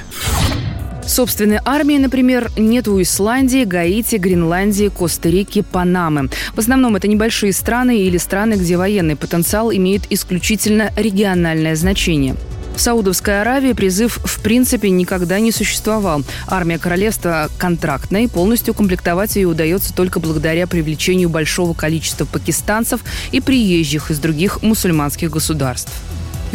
Собственной 1.07 1.59
армии, 1.63 1.97
например, 1.97 2.51
нет 2.57 2.87
у 2.87 3.01
Исландии, 3.01 3.63
Гаити, 3.63 4.15
Гренландии, 4.15 4.89
Коста-Рики, 4.89 5.61
Панамы. 5.61 6.29
В 6.53 6.59
основном 6.59 6.95
это 6.95 7.07
небольшие 7.07 7.53
страны 7.53 7.99
или 7.99 8.17
страны, 8.17 8.55
где 8.55 8.75
военный 8.75 9.15
потенциал 9.15 9.71
имеет 9.71 10.11
исключительно 10.11 10.91
региональное 10.97 11.75
значение. 11.75 12.35
В 12.75 12.81
Саудовской 12.81 13.39
Аравии 13.39 13.71
призыв 13.71 14.17
в 14.17 14.41
принципе 14.41 14.89
никогда 14.89 15.39
не 15.39 15.53
существовал. 15.53 16.23
Армия 16.47 16.77
королевства 16.77 17.49
контрактная, 17.57 18.23
и 18.23 18.27
полностью 18.27 18.73
комплектовать 18.73 19.37
ее 19.37 19.47
удается 19.47 19.93
только 19.93 20.19
благодаря 20.19 20.67
привлечению 20.67 21.29
большого 21.29 21.73
количества 21.73 22.25
пакистанцев 22.25 22.99
и 23.31 23.39
приезжих 23.39 24.11
из 24.11 24.19
других 24.19 24.61
мусульманских 24.61 25.31
государств. 25.31 25.93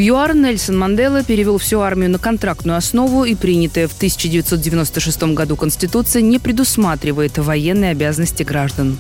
ЮАР 0.00 0.34
Нельсон 0.34 0.78
Мандела 0.78 1.22
перевел 1.22 1.58
всю 1.58 1.80
армию 1.80 2.08
на 2.08 2.18
контрактную 2.18 2.78
основу, 2.78 3.24
и 3.24 3.34
принятая 3.34 3.86
в 3.86 3.94
1996 3.94 5.22
году 5.34 5.56
Конституция 5.56 6.22
не 6.22 6.38
предусматривает 6.38 7.36
военные 7.36 7.90
обязанности 7.90 8.42
граждан. 8.42 8.96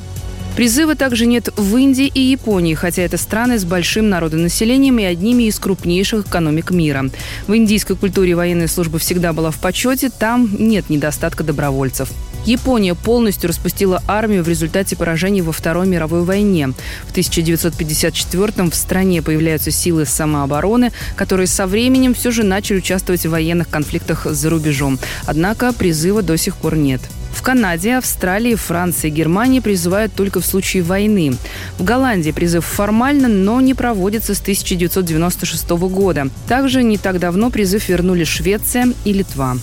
Призыва 0.56 0.96
также 0.96 1.24
нет 1.24 1.48
в 1.56 1.74
Индии 1.78 2.06
и 2.06 2.20
Японии, 2.20 2.74
хотя 2.74 3.00
это 3.00 3.16
страны 3.16 3.58
с 3.58 3.64
большим 3.64 4.10
народонаселением 4.10 4.98
и 4.98 5.04
одними 5.04 5.44
из 5.44 5.58
крупнейших 5.58 6.26
экономик 6.26 6.70
мира. 6.70 7.06
В 7.46 7.56
индийской 7.56 7.96
культуре 7.96 8.34
военная 8.34 8.68
служба 8.68 8.98
всегда 8.98 9.32
была 9.32 9.50
в 9.50 9.58
почете, 9.58 10.10
там 10.10 10.50
нет 10.58 10.90
недостатка 10.90 11.44
добровольцев. 11.44 12.10
Япония 12.46 12.94
полностью 12.94 13.48
распустила 13.48 14.02
армию 14.06 14.42
в 14.42 14.48
результате 14.48 14.96
поражений 14.96 15.42
во 15.42 15.52
Второй 15.52 15.86
мировой 15.86 16.22
войне. 16.22 16.72
В 17.06 17.14
1954-м 17.14 18.70
в 18.70 18.74
стране 18.74 19.22
появляются 19.22 19.70
силы 19.70 20.06
самообороны, 20.06 20.92
которые 21.16 21.46
со 21.46 21.66
временем 21.66 22.14
все 22.14 22.30
же 22.30 22.42
начали 22.42 22.78
участвовать 22.78 23.26
в 23.26 23.30
военных 23.30 23.68
конфликтах 23.68 24.26
за 24.26 24.50
рубежом. 24.50 24.98
Однако 25.26 25.72
призыва 25.72 26.22
до 26.22 26.36
сих 26.36 26.56
пор 26.56 26.76
нет. 26.76 27.00
В 27.32 27.42
Канаде, 27.42 27.96
Австралии, 27.96 28.54
Франции 28.54 29.08
и 29.08 29.12
Германии 29.12 29.60
призывают 29.60 30.12
только 30.12 30.40
в 30.40 30.46
случае 30.46 30.82
войны. 30.82 31.34
В 31.78 31.84
Голландии 31.84 32.32
призыв 32.32 32.64
формально, 32.64 33.28
но 33.28 33.60
не 33.60 33.74
проводится 33.74 34.34
с 34.34 34.40
1996 34.40 35.70
года. 35.70 36.28
Также 36.48 36.82
не 36.82 36.98
так 36.98 37.18
давно 37.18 37.50
призыв 37.50 37.88
вернули 37.88 38.24
Швеция 38.24 38.88
и 39.04 39.12
Литва. 39.12 39.56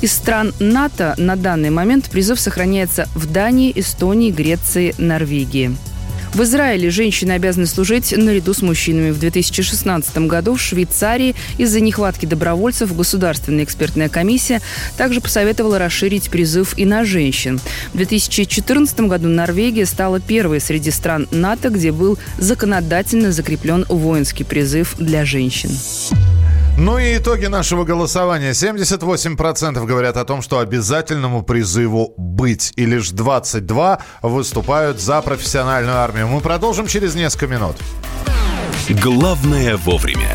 Из 0.00 0.12
стран 0.12 0.52
НАТО 0.58 1.14
на 1.16 1.36
данный 1.36 1.70
момент 1.70 2.10
призыв 2.10 2.40
сохраняется 2.40 3.08
в 3.14 3.30
Дании, 3.30 3.72
Эстонии, 3.74 4.30
Греции, 4.30 4.94
Норвегии. 4.98 5.76
В 6.34 6.42
Израиле 6.44 6.90
женщины 6.90 7.32
обязаны 7.32 7.66
служить 7.66 8.16
наряду 8.16 8.54
с 8.54 8.62
мужчинами. 8.62 9.10
В 9.10 9.18
2016 9.18 10.16
году 10.28 10.54
в 10.54 10.60
Швейцарии 10.60 11.34
из-за 11.58 11.80
нехватки 11.80 12.24
добровольцев 12.24 12.94
Государственная 12.94 13.64
экспертная 13.64 14.08
комиссия 14.08 14.60
также 14.96 15.20
посоветовала 15.20 15.78
расширить 15.78 16.30
призыв 16.30 16.78
и 16.78 16.84
на 16.84 17.04
женщин. 17.04 17.60
В 17.92 17.96
2014 17.96 19.00
году 19.00 19.28
Норвегия 19.28 19.86
стала 19.86 20.20
первой 20.20 20.60
среди 20.60 20.92
стран 20.92 21.26
НАТО, 21.32 21.68
где 21.68 21.90
был 21.90 22.16
законодательно 22.38 23.32
закреплен 23.32 23.84
воинский 23.88 24.44
призыв 24.44 24.94
для 24.98 25.24
женщин. 25.24 25.70
Ну 26.80 26.96
и 26.96 27.18
итоги 27.18 27.44
нашего 27.44 27.84
голосования. 27.84 28.52
78% 28.52 29.84
говорят 29.84 30.16
о 30.16 30.24
том, 30.24 30.40
что 30.40 30.60
обязательному 30.60 31.42
призыву 31.42 32.14
быть. 32.16 32.72
И 32.74 32.86
лишь 32.86 33.10
22 33.10 33.98
выступают 34.22 34.98
за 34.98 35.20
профессиональную 35.20 35.98
армию. 35.98 36.28
Мы 36.28 36.40
продолжим 36.40 36.86
через 36.86 37.14
несколько 37.14 37.48
минут. 37.48 37.76
Главное 38.88 39.76
вовремя. 39.76 40.34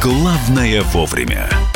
«Главное 0.00 0.82
вовремя». 0.82 1.67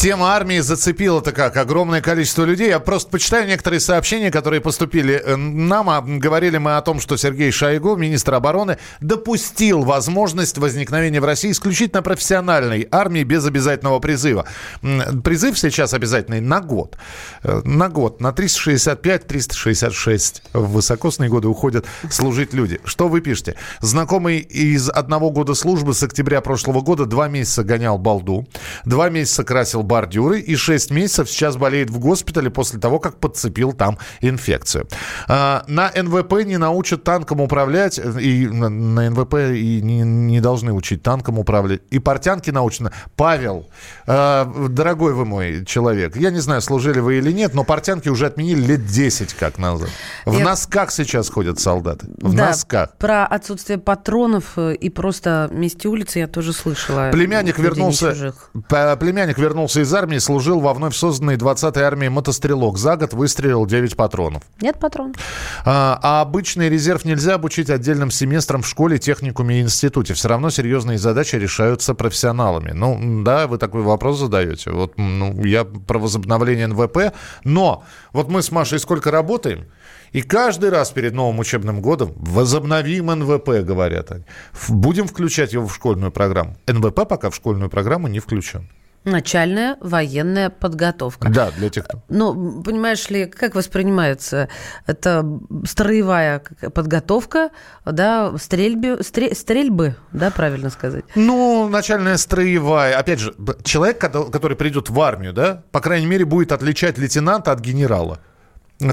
Тема 0.00 0.28
армии 0.28 0.60
зацепила-то 0.60 1.32
как? 1.32 1.58
Огромное 1.58 2.00
количество 2.00 2.44
людей. 2.44 2.68
Я 2.68 2.80
просто 2.80 3.10
почитаю 3.10 3.46
некоторые 3.46 3.80
сообщения, 3.80 4.30
которые 4.30 4.62
поступили 4.62 5.22
э, 5.22 5.36
нам. 5.36 5.90
А 5.90 6.00
говорили 6.00 6.56
мы 6.56 6.78
о 6.78 6.80
том, 6.80 7.00
что 7.00 7.18
Сергей 7.18 7.50
Шойгу, 7.50 7.96
министр 7.96 8.32
обороны, 8.32 8.78
допустил 9.02 9.82
возможность 9.82 10.56
возникновения 10.56 11.20
в 11.20 11.26
России 11.26 11.50
исключительно 11.50 12.00
профессиональной 12.00 12.88
армии 12.90 13.24
без 13.24 13.44
обязательного 13.44 13.98
призыва. 13.98 14.46
Призыв 14.80 15.58
сейчас 15.58 15.92
обязательный 15.92 16.40
на 16.40 16.62
год. 16.62 16.96
Э, 17.42 17.60
на 17.64 17.90
год. 17.90 18.22
На 18.22 18.30
365-366 18.30 20.42
в 20.54 20.72
высокосные 20.72 21.28
годы 21.28 21.48
уходят 21.48 21.84
служить 22.10 22.54
люди. 22.54 22.80
Что 22.84 23.08
вы 23.08 23.20
пишете? 23.20 23.54
Знакомый 23.82 24.38
из 24.38 24.88
одного 24.88 25.28
года 25.28 25.52
службы 25.52 25.92
с 25.92 26.02
октября 26.02 26.40
прошлого 26.40 26.80
года 26.80 27.04
два 27.04 27.28
месяца 27.28 27.64
гонял 27.64 27.98
балду, 27.98 28.48
два 28.86 29.10
месяца 29.10 29.44
красил 29.44 29.89
бордюры 29.90 30.38
и 30.38 30.54
6 30.54 30.92
месяцев 30.92 31.28
сейчас 31.28 31.56
болеет 31.56 31.90
в 31.90 31.98
госпитале 31.98 32.48
после 32.48 32.78
того, 32.78 33.00
как 33.00 33.18
подцепил 33.18 33.72
там 33.72 33.98
инфекцию. 34.20 34.86
А, 35.26 35.64
на 35.66 35.90
НВП 35.90 36.44
не 36.44 36.58
научат 36.58 37.02
танком 37.02 37.40
управлять, 37.40 37.98
и 37.98 38.46
на, 38.46 39.10
НВП 39.10 39.34
и 39.52 39.82
не, 39.82 40.02
не 40.02 40.40
должны 40.40 40.72
учить 40.72 41.02
танком 41.02 41.40
управлять. 41.40 41.80
И 41.90 41.98
портянки 41.98 42.50
научно. 42.50 42.92
Павел, 43.16 43.66
а, 44.06 44.44
дорогой 44.68 45.12
вы 45.12 45.24
мой 45.24 45.64
человек, 45.64 46.14
я 46.14 46.30
не 46.30 46.38
знаю, 46.38 46.60
служили 46.60 47.00
вы 47.00 47.18
или 47.18 47.32
нет, 47.32 47.54
но 47.54 47.64
портянки 47.64 48.08
уже 48.08 48.26
отменили 48.26 48.60
лет 48.60 48.86
10 48.86 49.34
как 49.34 49.58
назад. 49.58 49.90
В 50.24 50.38
я... 50.38 50.44
носках 50.44 50.92
сейчас 50.92 51.28
ходят 51.28 51.58
солдаты. 51.58 52.06
В 52.20 52.32
да, 52.32 52.46
носках. 52.46 52.96
Про 52.96 53.26
отсутствие 53.26 53.78
патронов 53.78 54.56
и 54.56 54.88
просто 54.88 55.48
месте 55.50 55.88
улицы 55.88 56.20
я 56.20 56.28
тоже 56.28 56.52
слышала. 56.52 57.10
Племянник 57.10 57.58
вернулся, 57.58 58.34
племянник 58.68 59.36
вернулся 59.36 59.79
из 59.80 59.92
армии, 59.94 60.18
служил 60.18 60.60
во 60.60 60.74
вновь 60.74 60.94
созданной 60.94 61.36
20-й 61.36 61.82
армии 61.82 62.08
мотострелок. 62.08 62.78
За 62.78 62.96
год 62.96 63.12
выстрелил 63.12 63.66
9 63.66 63.96
патронов. 63.96 64.42
Нет 64.60 64.78
патронов. 64.78 65.16
А, 65.64 65.98
а 66.02 66.20
обычный 66.20 66.68
резерв 66.68 67.04
нельзя 67.04 67.34
обучить 67.34 67.70
отдельным 67.70 68.10
семестрам 68.10 68.62
в 68.62 68.68
школе, 68.68 68.98
техникуме 68.98 69.58
и 69.58 69.62
институте. 69.62 70.14
Все 70.14 70.28
равно 70.28 70.50
серьезные 70.50 70.98
задачи 70.98 71.36
решаются 71.36 71.94
профессионалами. 71.94 72.72
Ну, 72.72 73.22
да, 73.24 73.46
вы 73.46 73.58
такой 73.58 73.82
вопрос 73.82 74.18
задаете. 74.18 74.70
Вот 74.70 74.96
ну, 74.96 75.44
я 75.44 75.64
про 75.64 75.98
возобновление 75.98 76.66
НВП. 76.66 77.12
Но 77.44 77.84
вот 78.12 78.28
мы 78.28 78.42
с 78.42 78.50
Машей 78.50 78.78
сколько 78.78 79.10
работаем, 79.10 79.66
и 80.12 80.22
каждый 80.22 80.70
раз 80.70 80.90
перед 80.90 81.14
новым 81.14 81.38
учебным 81.38 81.80
годом 81.80 82.12
возобновим 82.16 83.06
НВП, 83.06 83.64
говорят 83.64 84.10
они. 84.10 84.24
Будем 84.68 85.06
включать 85.06 85.52
его 85.52 85.66
в 85.66 85.74
школьную 85.74 86.10
программу. 86.10 86.56
НВП 86.66 87.08
пока 87.08 87.30
в 87.30 87.34
школьную 87.36 87.70
программу 87.70 88.08
не 88.08 88.18
включен. 88.18 88.68
Начальная 89.04 89.78
военная 89.80 90.50
подготовка. 90.50 91.30
Да, 91.30 91.50
для 91.52 91.70
тех, 91.70 91.84
кто... 91.84 92.02
Ну, 92.10 92.62
понимаешь 92.62 93.08
ли, 93.08 93.24
как 93.26 93.54
воспринимается? 93.54 94.50
Это 94.86 95.26
строевая 95.64 96.42
подготовка, 96.74 97.50
да, 97.86 98.36
стрельбе, 98.36 99.02
стрель, 99.02 99.34
стрельбы, 99.34 99.96
да, 100.12 100.30
правильно 100.30 100.68
сказать? 100.68 101.04
Ну, 101.14 101.66
начальная 101.68 102.18
строевая. 102.18 102.98
Опять 102.98 103.20
же, 103.20 103.34
человек, 103.64 103.98
который 103.98 104.56
придет 104.56 104.90
в 104.90 105.00
армию, 105.00 105.32
да, 105.32 105.62
по 105.70 105.80
крайней 105.80 106.06
мере, 106.06 106.26
будет 106.26 106.52
отличать 106.52 106.98
лейтенанта 106.98 107.52
от 107.52 107.60
генерала. 107.60 108.18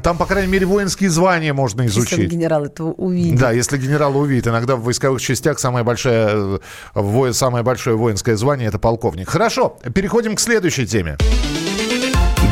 Там, 0.04 0.18
по 0.18 0.26
крайней 0.26 0.52
мере, 0.52 0.66
воинские 0.66 1.10
звания 1.10 1.54
можно 1.54 1.86
изучить. 1.86 2.18
Если 2.18 2.26
генерал 2.26 2.66
этого 2.66 2.92
увидит. 2.92 3.40
Да, 3.40 3.52
если 3.52 3.78
генерал 3.78 4.18
увидит. 4.18 4.48
Иногда 4.48 4.76
в 4.76 4.84
войсковых 4.84 5.22
частях 5.22 5.60
самое 5.60 5.86
большое, 5.86 6.60
во, 6.94 7.32
самое 7.32 7.64
большое 7.64 7.96
воинское 7.96 8.36
звание– 8.36 8.68
это 8.70 8.80
полковник. 8.80 9.30
Хорошо, 9.30 9.78
переходим 9.94 10.36
к 10.36 10.40
следующей 10.42 10.86
теме. 10.86 11.18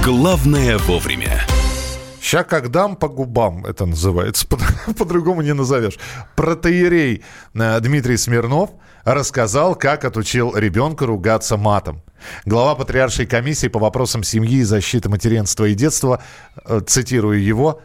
Главное 0.04 0.78
вовремя. 0.78 1.41
Ща 2.21 2.43
как 2.43 2.71
дам 2.71 2.95
по 2.95 3.08
губам, 3.08 3.65
это 3.65 3.86
называется, 3.86 4.48
по-другому 4.98 5.41
не 5.41 5.54
назовешь. 5.54 6.00
Протеерей 6.36 7.24
э, 7.54 7.80
Дмитрий 7.82 8.17
Смирнов 8.17 8.71
рассказал, 9.04 9.76
как 9.76 10.06
отучил 10.06 10.56
ребенка 10.56 11.06
ругаться 11.06 11.58
матом. 11.58 12.02
Глава 12.45 12.75
Патриаршей 12.75 13.25
комиссии 13.25 13.67
по 13.67 13.79
вопросам 13.79 14.23
семьи 14.23 14.59
и 14.59 14.63
защиты 14.63 15.09
материнства 15.09 15.65
и 15.65 15.73
детства, 15.73 16.23
э, 16.65 16.81
цитирую 16.85 17.43
его, 17.43 17.81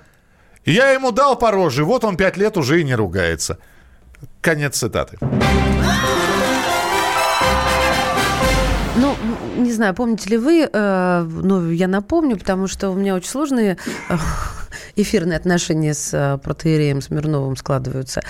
«Я 0.65 0.91
ему 0.91 1.11
дал 1.11 1.37
по 1.37 1.51
роже, 1.51 1.85
вот 1.85 2.05
он 2.05 2.17
пять 2.17 2.37
лет 2.37 2.57
уже 2.57 2.81
и 2.81 2.85
не 2.85 2.95
ругается». 2.95 3.59
Конец 4.41 4.77
цитаты. 4.77 5.19
Ну, 8.97 9.17
не 9.57 9.73
знаю, 9.73 9.95
помните 9.95 10.29
ли 10.31 10.37
вы, 10.37 10.69
э, 10.71 11.23
ну, 11.23 11.71
я 11.71 11.89
напомню, 11.89 12.37
потому 12.37 12.67
что 12.67 12.91
у 12.91 12.95
меня 12.95 13.15
очень 13.15 13.31
сложные 13.31 13.79
эфирные 14.97 15.37
отношения 15.37 15.95
с 15.95 16.13
э, 16.13 16.39
протеереем 16.39 17.01
Смирновым 17.01 17.57
складываются. 17.57 18.23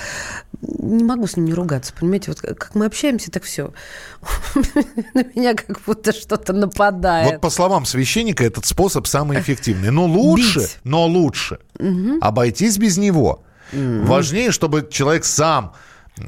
Не 0.62 1.04
могу 1.04 1.26
с 1.26 1.36
ним 1.36 1.46
не 1.46 1.54
ругаться, 1.54 1.92
понимаете? 1.98 2.30
Вот 2.30 2.40
как 2.40 2.74
мы 2.74 2.86
общаемся, 2.86 3.30
так 3.30 3.44
все. 3.44 3.72
На 5.14 5.24
меня 5.34 5.54
как 5.54 5.80
будто 5.86 6.12
что-то 6.12 6.52
нападает. 6.52 7.32
Вот 7.32 7.40
по 7.40 7.50
словам 7.50 7.86
священника, 7.86 8.44
этот 8.44 8.66
способ 8.66 9.06
самый 9.06 9.40
эффективный. 9.40 9.90
Но 9.90 10.04
лучше, 10.04 10.60
Бить. 10.60 10.78
но 10.84 11.06
лучше 11.06 11.60
угу. 11.78 12.18
обойтись 12.20 12.76
без 12.76 12.98
него. 12.98 13.42
Угу. 13.72 14.04
Важнее, 14.04 14.50
чтобы 14.50 14.86
человек 14.90 15.24
сам 15.24 15.72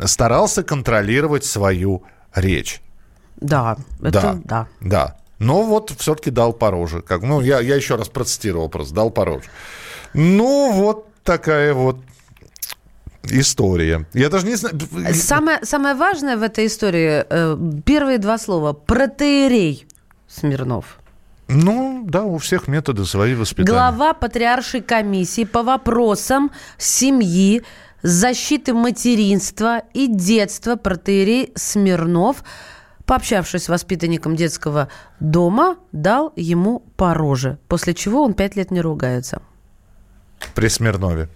старался 0.05 0.63
контролировать 0.63 1.45
свою 1.45 2.05
речь. 2.35 2.81
Да, 3.37 3.77
это 4.03 4.41
да. 4.45 4.69
Да. 4.81 5.17
Но 5.39 5.65
вот 5.65 5.93
все-таки 5.99 6.31
дал 6.31 6.53
по 6.53 6.71
роже. 6.71 7.03
Как, 7.03 7.23
ну, 7.23 7.41
я, 7.41 7.61
я 7.61 7.75
еще 7.75 7.97
раз 7.97 8.09
процитировал 8.09 8.69
просто, 8.69 8.95
дал 8.95 9.11
по 9.11 9.25
роже. 9.25 9.47
Ну, 10.15 10.73
вот 10.73 11.09
такая 11.25 11.75
вот 11.75 11.99
история. 13.25 14.07
Я 14.13 14.29
даже 14.29 14.47
не 14.47 14.57
знаю... 14.57 14.79
Самое, 15.15 15.65
самое 15.65 15.95
важное 15.95 16.37
в 16.37 16.43
этой 16.43 16.67
истории, 16.67 17.25
э, 17.29 17.57
первые 17.85 18.19
два 18.19 18.39
слова. 18.39 18.73
Протеерей 18.73 19.87
Смирнов. 20.29 20.99
Ну, 21.49 22.05
да, 22.07 22.25
у 22.25 22.39
всех 22.39 22.69
методы 22.69 23.05
свои 23.05 23.35
воспитания. 23.35 23.71
Глава 23.71 24.15
патриаршей 24.15 24.81
комиссии 24.81 25.45
по 25.45 25.63
вопросам 25.63 26.51
семьи, 26.79 27.63
защиты 28.03 28.73
материнства 28.73 29.83
и 29.93 30.07
детства 30.07 30.77
протеерей 30.77 31.53
Смирнов, 31.55 32.43
пообщавшись 33.05 33.65
с 33.65 33.69
воспитанником 33.69 34.35
детского 34.37 34.89
дома, 35.21 35.77
дал 35.93 36.33
ему 36.37 36.81
по 36.97 37.13
роже, 37.13 37.59
после 37.69 37.95
чего 37.95 38.23
он 38.23 38.35
пять 38.35 38.57
лет 38.57 38.71
не 38.71 38.81
ругается. 38.81 39.43
При 40.55 40.69
Смирнове. 40.69 41.29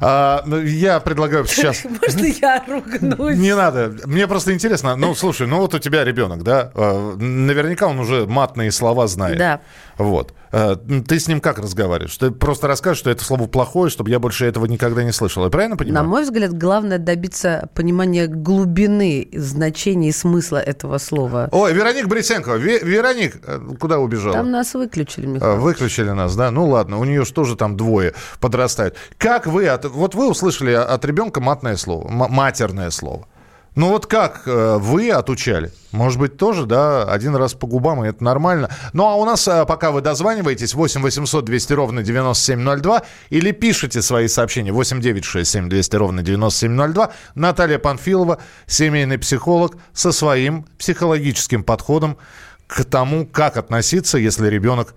А, 0.00 0.42
ну, 0.46 0.60
я 0.60 1.00
предлагаю 1.00 1.46
сейчас... 1.46 1.84
Можно 1.84 2.26
я 2.26 2.64
ругнусь? 2.66 3.36
Не 3.36 3.54
надо. 3.54 3.94
Мне 4.06 4.26
просто 4.26 4.52
интересно. 4.52 4.96
Ну, 4.96 5.14
слушай, 5.14 5.46
ну 5.46 5.58
вот 5.58 5.74
у 5.74 5.78
тебя 5.78 6.04
ребенок, 6.04 6.42
да? 6.42 6.70
А, 6.74 7.16
наверняка 7.16 7.86
он 7.86 7.98
уже 7.98 8.26
матные 8.26 8.70
слова 8.72 9.06
знает. 9.06 9.38
Да. 9.38 9.60
Вот. 9.98 10.34
А, 10.52 10.76
ты 10.76 11.20
с 11.20 11.28
ним 11.28 11.40
как 11.40 11.58
разговариваешь? 11.58 12.16
Ты 12.16 12.30
просто 12.30 12.66
расскажешь, 12.66 12.98
что 12.98 13.10
это 13.10 13.24
слово 13.24 13.46
плохое, 13.46 13.90
чтобы 13.90 14.10
я 14.10 14.18
больше 14.18 14.46
этого 14.46 14.66
никогда 14.66 15.04
не 15.04 15.12
слышал. 15.12 15.44
Я 15.44 15.50
правильно 15.50 15.76
понимаю? 15.76 16.04
На 16.04 16.08
мой 16.10 16.22
взгляд, 16.24 16.56
главное 16.56 16.98
добиться 16.98 17.68
понимания 17.74 18.26
глубины 18.26 19.28
значения 19.32 20.08
и 20.08 20.12
смысла 20.12 20.58
этого 20.58 20.98
слова. 20.98 21.48
Ой, 21.52 21.72
Вероник 21.72 22.06
Брисенко. 22.06 22.52
Ве- 22.52 22.84
Вероник, 22.84 23.36
э, 23.46 23.60
куда 23.78 23.98
убежала? 23.98 24.34
Там 24.34 24.50
нас 24.50 24.74
выключили, 24.74 25.26
Михаил. 25.26 25.56
Выключили 25.60 26.10
нас, 26.10 26.34
да? 26.36 26.50
Ну 26.50 26.68
ладно, 26.68 26.98
у 26.98 27.04
нее 27.04 27.24
же 27.24 27.32
тоже 27.32 27.56
там 27.56 27.76
двое 27.76 28.14
подрастают. 28.40 28.96
Как 29.18 29.46
вы, 29.46 29.59
от, 29.66 29.84
вот 29.84 30.14
вы 30.14 30.28
услышали 30.28 30.72
от 30.72 31.04
ребенка 31.04 31.40
матное 31.40 31.76
слово, 31.76 32.08
матерное 32.08 32.90
слово. 32.90 33.26
Ну 33.76 33.90
вот 33.90 34.06
как 34.06 34.42
э, 34.46 34.78
вы 34.78 35.10
отучали? 35.10 35.70
Может 35.92 36.18
быть, 36.18 36.36
тоже, 36.36 36.66
да, 36.66 37.04
один 37.04 37.36
раз 37.36 37.54
по 37.54 37.68
губам, 37.68 38.04
и 38.04 38.08
это 38.08 38.22
нормально. 38.24 38.68
Ну 38.92 39.06
а 39.06 39.14
у 39.14 39.24
нас, 39.24 39.46
э, 39.46 39.64
пока 39.64 39.92
вы 39.92 40.00
дозваниваетесь, 40.00 40.74
8 40.74 41.00
800 41.00 41.44
200 41.44 41.72
ровно 41.74 42.02
9702, 42.02 43.02
или 43.30 43.52
пишите 43.52 44.02
свои 44.02 44.26
сообщения 44.26 44.72
8 44.72 45.00
9 45.00 45.24
6 45.24 45.48
7 45.48 45.68
200 45.68 45.96
ровно 45.96 46.22
9702. 46.22 47.12
Наталья 47.36 47.78
Панфилова, 47.78 48.38
семейный 48.66 49.18
психолог, 49.18 49.76
со 49.92 50.10
своим 50.10 50.66
психологическим 50.78 51.62
подходом 51.62 52.18
к 52.66 52.84
тому, 52.84 53.24
как 53.24 53.56
относиться, 53.56 54.18
если 54.18 54.48
ребенок 54.48 54.94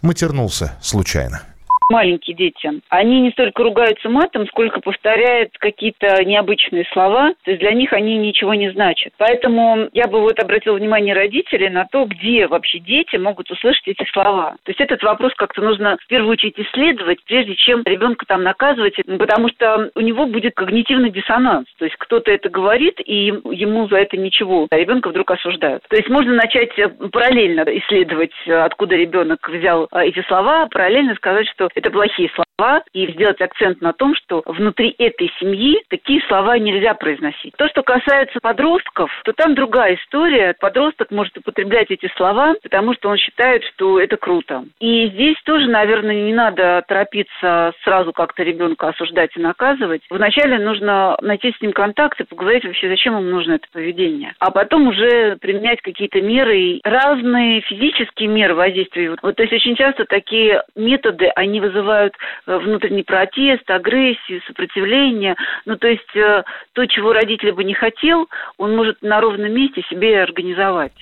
матернулся 0.00 0.72
случайно 0.80 1.42
маленькие 1.90 2.36
дети, 2.36 2.80
они 2.88 3.20
не 3.20 3.30
столько 3.30 3.62
ругаются 3.62 4.08
матом, 4.08 4.46
сколько 4.48 4.80
повторяют 4.80 5.56
какие-то 5.58 6.24
необычные 6.24 6.84
слова. 6.92 7.32
То 7.44 7.50
есть 7.52 7.60
для 7.60 7.72
них 7.72 7.92
они 7.92 8.16
ничего 8.16 8.54
не 8.54 8.70
значат. 8.70 9.12
Поэтому 9.18 9.88
я 9.92 10.06
бы 10.06 10.20
вот 10.20 10.38
обратила 10.38 10.76
внимание 10.76 11.14
родителей 11.14 11.68
на 11.68 11.86
то, 11.90 12.04
где 12.04 12.46
вообще 12.46 12.78
дети 12.78 13.16
могут 13.16 13.50
услышать 13.50 13.86
эти 13.86 14.04
слова. 14.10 14.56
То 14.64 14.70
есть 14.70 14.80
этот 14.80 15.02
вопрос 15.02 15.32
как-то 15.34 15.62
нужно 15.62 15.96
в 16.00 16.06
первую 16.06 16.32
очередь 16.32 16.58
исследовать, 16.58 17.22
прежде 17.24 17.54
чем 17.54 17.82
ребенка 17.84 18.26
там 18.26 18.42
наказывать, 18.42 18.96
потому 19.18 19.48
что 19.48 19.90
у 19.94 20.00
него 20.00 20.26
будет 20.26 20.54
когнитивный 20.54 21.10
диссонанс. 21.10 21.66
То 21.78 21.84
есть 21.84 21.96
кто-то 21.98 22.30
это 22.30 22.48
говорит, 22.48 23.00
и 23.04 23.26
ему 23.26 23.88
за 23.88 23.98
это 23.98 24.16
ничего, 24.16 24.66
а 24.70 24.76
ребенка 24.76 25.08
вдруг 25.08 25.30
осуждают. 25.30 25.82
То 25.88 25.96
есть 25.96 26.08
можно 26.08 26.34
начать 26.34 26.72
параллельно 27.12 27.64
исследовать, 27.78 28.32
откуда 28.46 28.96
ребенок 28.96 29.48
взял 29.48 29.88
эти 29.92 30.22
слова, 30.26 30.66
параллельно 30.66 31.14
сказать, 31.14 31.46
что 31.48 31.68
это 31.76 31.90
плохие 31.90 32.28
слова, 32.30 32.45
и 32.92 33.12
сделать 33.12 33.40
акцент 33.40 33.82
на 33.82 33.92
том, 33.92 34.14
что 34.14 34.42
внутри 34.46 34.94
этой 34.98 35.30
семьи 35.38 35.82
такие 35.88 36.22
слова 36.26 36.58
нельзя 36.58 36.94
произносить. 36.94 37.54
То, 37.56 37.68
что 37.68 37.82
касается 37.82 38.38
подростков, 38.40 39.10
то 39.24 39.32
там 39.34 39.54
другая 39.54 39.96
история. 39.96 40.54
Подросток 40.58 41.10
может 41.10 41.36
употреблять 41.36 41.90
эти 41.90 42.10
слова, 42.16 42.54
потому 42.62 42.94
что 42.94 43.10
он 43.10 43.18
считает, 43.18 43.62
что 43.64 44.00
это 44.00 44.16
круто. 44.16 44.64
И 44.80 45.08
здесь 45.08 45.36
тоже, 45.44 45.68
наверное, 45.68 46.14
не 46.14 46.32
надо 46.32 46.82
торопиться 46.88 47.74
сразу 47.84 48.12
как-то 48.12 48.42
ребенка 48.42 48.88
осуждать 48.88 49.36
и 49.36 49.40
наказывать. 49.40 50.02
Вначале 50.08 50.58
нужно 50.58 51.16
найти 51.20 51.52
с 51.52 51.60
ним 51.60 51.72
контакт 51.72 52.18
и 52.20 52.24
поговорить 52.24 52.64
вообще, 52.64 52.88
зачем 52.88 53.18
ему 53.18 53.28
нужно 53.28 53.54
это 53.54 53.66
поведение. 53.70 54.32
А 54.38 54.50
потом 54.50 54.88
уже 54.88 55.36
применять 55.36 55.82
какие-то 55.82 56.22
меры, 56.22 56.80
разные 56.84 57.60
физические 57.60 58.28
меры 58.28 58.54
воздействия. 58.54 59.14
Вот, 59.20 59.36
то 59.36 59.42
есть 59.42 59.52
очень 59.52 59.76
часто 59.76 60.06
такие 60.06 60.62
методы, 60.74 61.26
они 61.34 61.60
вызывают 61.60 62.14
внутренний 62.46 63.02
протест, 63.02 63.68
агрессию, 63.70 64.40
сопротивление. 64.46 65.36
Ну, 65.64 65.76
то 65.76 65.88
есть 65.88 66.16
э, 66.16 66.44
то, 66.72 66.86
чего 66.86 67.12
родитель 67.12 67.52
бы 67.52 67.64
не 67.64 67.74
хотел, 67.74 68.28
он 68.56 68.76
может 68.76 69.02
на 69.02 69.20
ровном 69.20 69.52
месте 69.52 69.82
себе 69.90 70.22
организовать. 70.22 70.92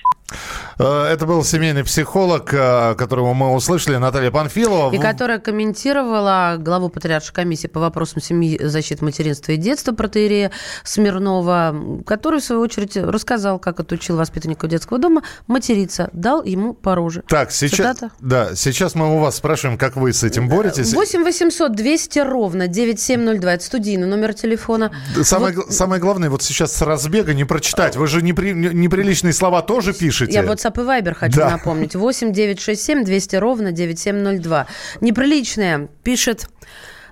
Э, 0.77 1.05
это 1.05 1.25
был 1.25 1.43
семейный 1.43 1.83
психолог, 1.83 2.45
которого 2.45 3.33
мы 3.33 3.53
услышали, 3.53 3.97
Наталья 3.97 4.31
Панфилова. 4.31 4.93
И 4.93 4.97
которая 4.97 5.39
комментировала 5.39 6.55
главу 6.59 6.89
Патриаршей 6.89 7.33
комиссии 7.33 7.67
по 7.67 7.79
вопросам 7.79 8.21
семьи, 8.21 8.59
защиты 8.61 9.03
материнства 9.05 9.53
и 9.53 9.57
детства 9.57 9.93
протеерея 9.93 10.51
Смирнова, 10.83 11.75
который, 12.05 12.39
в 12.39 12.43
свою 12.43 12.61
очередь, 12.61 12.97
рассказал, 12.97 13.59
как 13.59 13.79
отучил 13.79 14.17
воспитанников 14.17 14.69
детского 14.69 14.99
дома 14.99 15.23
материться, 15.47 16.09
дал 16.13 16.43
ему 16.43 16.73
по 16.73 16.95
роже. 16.95 17.23
Так, 17.27 17.51
сейчас, 17.51 17.97
Цитата. 17.97 18.11
да, 18.19 18.55
сейчас 18.55 18.95
мы 18.95 19.15
у 19.15 19.19
вас 19.19 19.37
спрашиваем, 19.37 19.77
как 19.77 19.95
вы 19.95 20.13
с 20.13 20.23
этим 20.23 20.49
боретесь. 20.49 20.93
8 20.93 21.23
800 21.23 21.75
200 21.75 22.19
ровно 22.19 22.67
9702, 22.67 23.53
это 23.53 23.63
студийный 23.63 24.07
номер 24.07 24.33
телефона. 24.33 24.91
Самое, 25.23 25.55
вот... 25.55 25.71
самое 25.71 26.01
главное, 26.01 26.29
вот 26.29 26.43
сейчас 26.43 26.73
с 26.73 26.81
разбега 26.81 27.33
не 27.33 27.45
прочитать. 27.45 27.95
Вы 27.95 28.07
же 28.07 28.21
непри... 28.21 28.53
неприличные 28.53 29.33
слова 29.33 29.61
тоже 29.61 29.93
пишете. 29.93 30.14
Я 30.21 30.43
WhatsApp 30.43 30.81
и 30.81 30.85
Viber 30.85 31.13
хочу 31.13 31.37
да. 31.37 31.49
напомнить. 31.51 31.95
8 31.95 32.31
967 32.31 33.03
200 33.03 33.35
ровно 33.37 33.71
9702. 33.71 34.67
Неприличное 35.01 35.89
пишет 36.03 36.47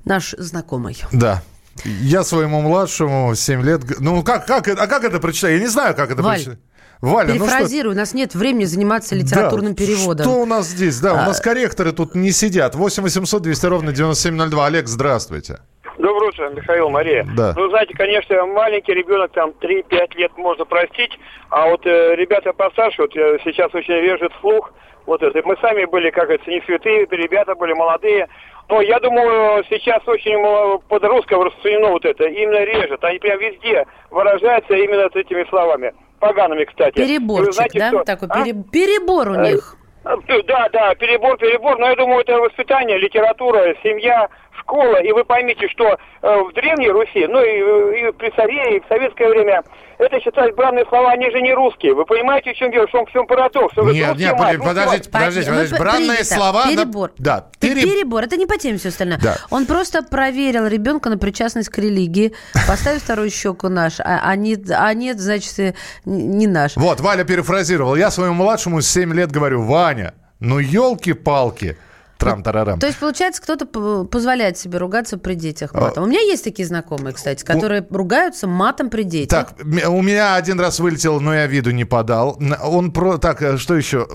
наш 0.06 0.36
знакомый. 0.38 1.02
Да. 1.12 1.42
Я 1.86 2.24
своему 2.24 2.62
младшему 2.62 3.34
7 3.36 3.64
лет... 3.64 4.00
Ну, 4.00 4.24
как, 4.24 4.46
как, 4.46 4.68
а 4.68 4.88
как 4.88 5.04
это 5.04 5.20
прочитать? 5.20 5.54
Я 5.54 5.60
не 5.60 5.68
знаю, 5.68 5.96
как 5.96 6.12
это 6.12 6.22
Валь, 6.22 6.36
прочитать. 6.36 6.60
Валя, 7.02 7.34
Перефразирую, 7.34 7.96
ну 7.96 7.98
у 7.98 8.00
нас 8.00 8.14
нет 8.14 8.34
времени 8.34 8.64
заниматься 8.64 9.14
литературным 9.14 9.74
да, 9.74 9.84
переводом. 9.84 10.26
Что 10.26 10.42
у 10.42 10.46
нас 10.46 10.68
здесь? 10.68 11.00
Да, 11.00 11.12
а... 11.12 11.24
у 11.24 11.28
нас 11.28 11.42
корректоры 11.42 11.92
тут 11.92 12.16
не 12.16 12.32
сидят. 12.32 12.76
8 12.76 13.04
800 13.04 13.42
200 13.42 13.66
ровно 13.66 13.92
9702. 13.92 14.66
Олег, 14.66 14.88
здравствуйте. 14.88 15.60
Доброе 16.04 16.28
утро, 16.32 16.50
Михаил, 16.50 16.90
Мария. 16.90 17.26
Да. 17.34 17.54
Ну, 17.56 17.70
знаете, 17.70 17.94
конечно, 17.94 18.46
маленький 18.46 18.94
ребенок, 18.94 19.32
там, 19.32 19.52
3-5 19.52 20.18
лет 20.18 20.32
можно 20.36 20.66
простить, 20.66 21.18
а 21.50 21.70
вот 21.70 21.86
э, 21.86 22.16
ребята 22.18 22.52
постарше, 22.52 23.04
вот 23.04 23.16
э, 23.16 23.40
сейчас 23.46 23.74
очень 23.74 23.94
режет 23.94 24.34
слух, 24.42 24.74
вот 25.06 25.24
это. 25.24 25.42
Мы 25.46 25.56
сами 25.62 25.86
были, 25.86 26.10
как 26.10 26.26
говорится, 26.26 26.50
не 26.50 26.60
святые, 26.66 27.08
ребята 27.10 27.56
были 27.56 27.72
молодые, 27.72 28.28
но 28.68 28.82
я 28.82 29.00
думаю, 29.00 29.64
сейчас 29.70 30.06
очень 30.06 30.82
подростков 30.90 31.42
распространено 31.42 31.92
вот 31.92 32.04
это, 32.04 32.26
именно 32.26 32.66
режет. 32.66 33.02
Они 33.02 33.20
прям 33.20 33.40
везде 33.40 33.86
выражаются 34.12 34.74
именно 34.74 35.10
с 35.10 35.16
этими 35.16 35.48
словами. 35.48 35.94
Погаными, 36.20 36.66
кстати. 36.66 36.96
Переборчик, 36.96 37.54
знаете, 37.54 37.80
да? 37.80 37.88
Что? 37.88 38.04
Такой 38.04 38.28
а? 38.30 38.44
перебор 38.44 39.30
у 39.30 39.36
них. 39.36 39.78
Да, 40.04 40.68
да, 40.74 40.96
перебор, 40.96 41.38
перебор. 41.38 41.78
Но 41.80 41.88
я 41.88 41.96
думаю, 41.96 42.22
это 42.22 42.38
воспитание, 42.40 42.98
литература, 42.98 43.74
семья, 43.82 44.28
школа. 44.64 45.02
И 45.02 45.12
вы 45.12 45.24
поймите, 45.24 45.68
что 45.70 45.86
э, 45.86 45.98
в 46.22 46.54
Древней 46.54 46.90
Руси, 46.90 47.28
ну 47.28 47.42
и, 47.44 48.08
и 48.08 48.12
при 48.14 48.30
царе, 48.32 48.78
и 48.78 48.80
в 48.80 48.88
советское 48.88 49.30
время, 49.30 49.64
это 50.00 50.20
считать 50.20 50.56
бранные 50.56 50.86
слова, 50.86 51.12
они 51.12 51.30
же 51.32 51.42
не 51.42 51.54
русские. 51.54 51.94
Вы 51.94 52.06
понимаете, 52.06 52.54
в 52.54 52.58
чем 52.58 52.72
дело? 52.72 52.88
Что 52.88 53.06
в 53.06 53.12
чем 53.12 53.28
парадокс? 53.28 53.76
Нет, 53.78 54.18
нет, 54.18 54.38
мать, 54.38 54.60
подождите, 54.60 55.10
подождите, 55.10 55.50
подождите. 55.50 55.80
Бранные 55.80 56.08
принято. 56.08 56.36
слова... 56.36 56.64
Перебор. 56.68 57.12
Да. 57.18 57.48
Переб... 57.60 57.84
Перебор, 57.84 58.24
это 58.24 58.38
не 58.38 58.46
по 58.46 58.58
теме 58.58 58.78
все 58.78 58.90
остальное. 58.90 59.20
Да. 59.20 59.38
Он 59.50 59.66
просто 59.66 60.02
проверил 60.04 60.68
ребенка 60.68 61.10
на 61.10 61.18
причастность 61.18 61.70
к 61.70 61.78
религии, 61.78 62.34
поставил 62.68 63.00
вторую 63.00 63.30
щеку 63.30 63.70
наш, 63.70 64.00
а, 64.00 64.22
а, 64.24 64.36
нет, 64.36 64.70
а 64.72 64.94
нет, 64.94 65.20
значит, 65.20 65.76
не 66.06 66.48
наш. 66.48 66.76
Вот, 66.76 67.00
Валя 67.02 67.24
перефразировал. 67.24 67.96
Я 67.96 68.12
своему 68.12 68.36
младшему 68.36 68.82
7 68.82 69.14
лет 69.14 69.32
говорю, 69.32 69.62
Ваня, 69.62 70.14
ну 70.40 70.60
елки-палки, 70.60 71.78
Трам-тарарам. 72.24 72.80
То 72.80 72.88
есть, 72.88 73.00
получается, 73.00 73.42
кто-то 73.42 73.66
позволяет 74.06 74.58
себе 74.58 74.78
ругаться 74.78 75.18
при 75.18 75.36
детях 75.36 75.72
А. 75.74 75.82
матом. 75.82 76.04
У 76.04 76.08
меня 76.08 76.22
есть 76.22 76.44
такие 76.44 76.68
знакомые, 76.68 77.14
кстати, 77.14 77.44
которые 77.44 77.86
ругаются 77.90 78.48
матом 78.48 78.90
при 78.90 79.04
детях. 79.04 79.50
Так, 79.50 79.66
у 79.90 80.02
меня 80.02 80.36
один 80.36 80.60
раз 80.60 80.80
вылетел, 80.80 81.20
но 81.20 81.34
я 81.34 81.48
виду 81.48 81.72
не 81.72 81.86
подал. 81.86 82.40
Он 82.64 82.92
про... 82.92 83.18
Так, 83.18 83.42
э, 83.42 83.58
что 83.58 83.76
еще? 83.76 84.08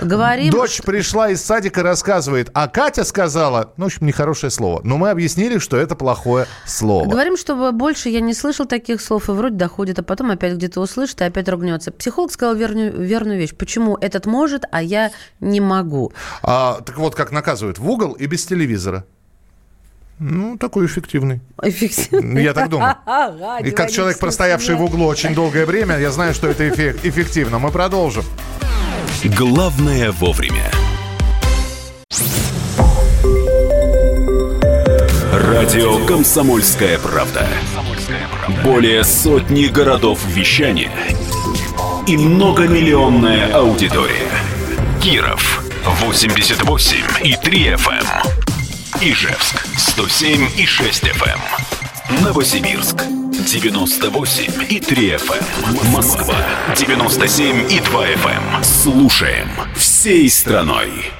Говорим, 0.00 0.52
Дочь 0.52 0.82
пришла 0.82 1.30
из 1.30 1.42
садика, 1.42 1.82
рассказывает, 1.82 2.50
а 2.54 2.68
Катя 2.68 3.04
сказала, 3.04 3.72
ну, 3.76 3.84
в 3.84 3.86
общем, 3.86 4.06
нехорошее 4.06 4.50
слово. 4.50 4.80
Но 4.84 4.98
мы 4.98 5.10
объяснили, 5.10 5.58
что 5.58 5.76
это 5.76 5.94
плохое 5.94 6.46
слово. 6.66 7.08
Говорим, 7.08 7.36
чтобы 7.36 7.72
больше 7.72 8.08
я 8.08 8.20
не 8.20 8.34
слышал 8.34 8.66
таких 8.66 9.00
слов, 9.00 9.28
и 9.28 9.32
вроде 9.32 9.56
доходит, 9.56 9.98
а 9.98 10.02
потом 10.02 10.30
опять 10.30 10.54
где-то 10.54 10.80
услышит, 10.80 11.20
и 11.20 11.24
опять 11.24 11.48
ругнется. 11.48 11.90
Психолог 11.90 12.32
сказал 12.32 12.54
верную, 12.54 12.92
верную 13.00 13.38
вещь. 13.38 13.54
Почему 13.54 13.96
этот 13.96 14.26
может, 14.26 14.64
а 14.70 14.82
я 14.82 15.10
не 15.40 15.60
могу? 15.60 16.12
А, 16.42 16.80
так 16.84 16.97
вот, 16.98 17.14
как 17.14 17.32
наказывают, 17.32 17.78
в 17.78 17.88
угол 17.88 18.12
и 18.12 18.26
без 18.26 18.44
телевизора. 18.44 19.04
Ну, 20.18 20.58
такой 20.58 20.86
эффективный. 20.86 21.40
Эффективный? 21.62 22.42
Я 22.42 22.52
так 22.52 22.68
думаю. 22.68 22.96
И 23.64 23.70
как 23.70 23.90
человек, 23.90 24.18
простоявший 24.18 24.74
в 24.74 24.82
углу 24.82 25.06
очень 25.06 25.32
долгое 25.34 25.64
время, 25.64 25.98
я 25.98 26.10
знаю, 26.10 26.34
что 26.34 26.48
это 26.48 26.68
эффек- 26.68 26.98
эффективно. 27.04 27.60
Мы 27.60 27.70
продолжим. 27.70 28.24
Главное 29.24 30.10
вовремя. 30.12 30.70
Радио 35.32 36.04
«Комсомольская 36.06 36.98
правда». 36.98 37.46
Более 38.64 39.04
сотни 39.04 39.66
городов 39.66 40.24
вещания 40.26 40.90
и 42.06 42.16
многомиллионная 42.16 43.52
аудитория. 43.54 44.30
Киров 45.02 45.67
88 45.88 46.96
и 47.24 47.34
3 47.36 47.74
FM. 47.74 48.06
Ижевск 49.00 49.64
107 49.76 50.48
и 50.56 50.66
6 50.66 51.04
FM. 51.04 51.40
Новосибирск 52.22 52.96
98 53.32 54.66
и 54.68 54.80
3 54.80 55.10
FM. 55.16 55.90
Москва 55.90 56.36
97 56.76 57.72
и 57.72 57.80
2 57.80 58.06
FM. 58.06 58.62
Слушаем 58.62 59.48
всей 59.76 60.28
страной. 60.28 61.10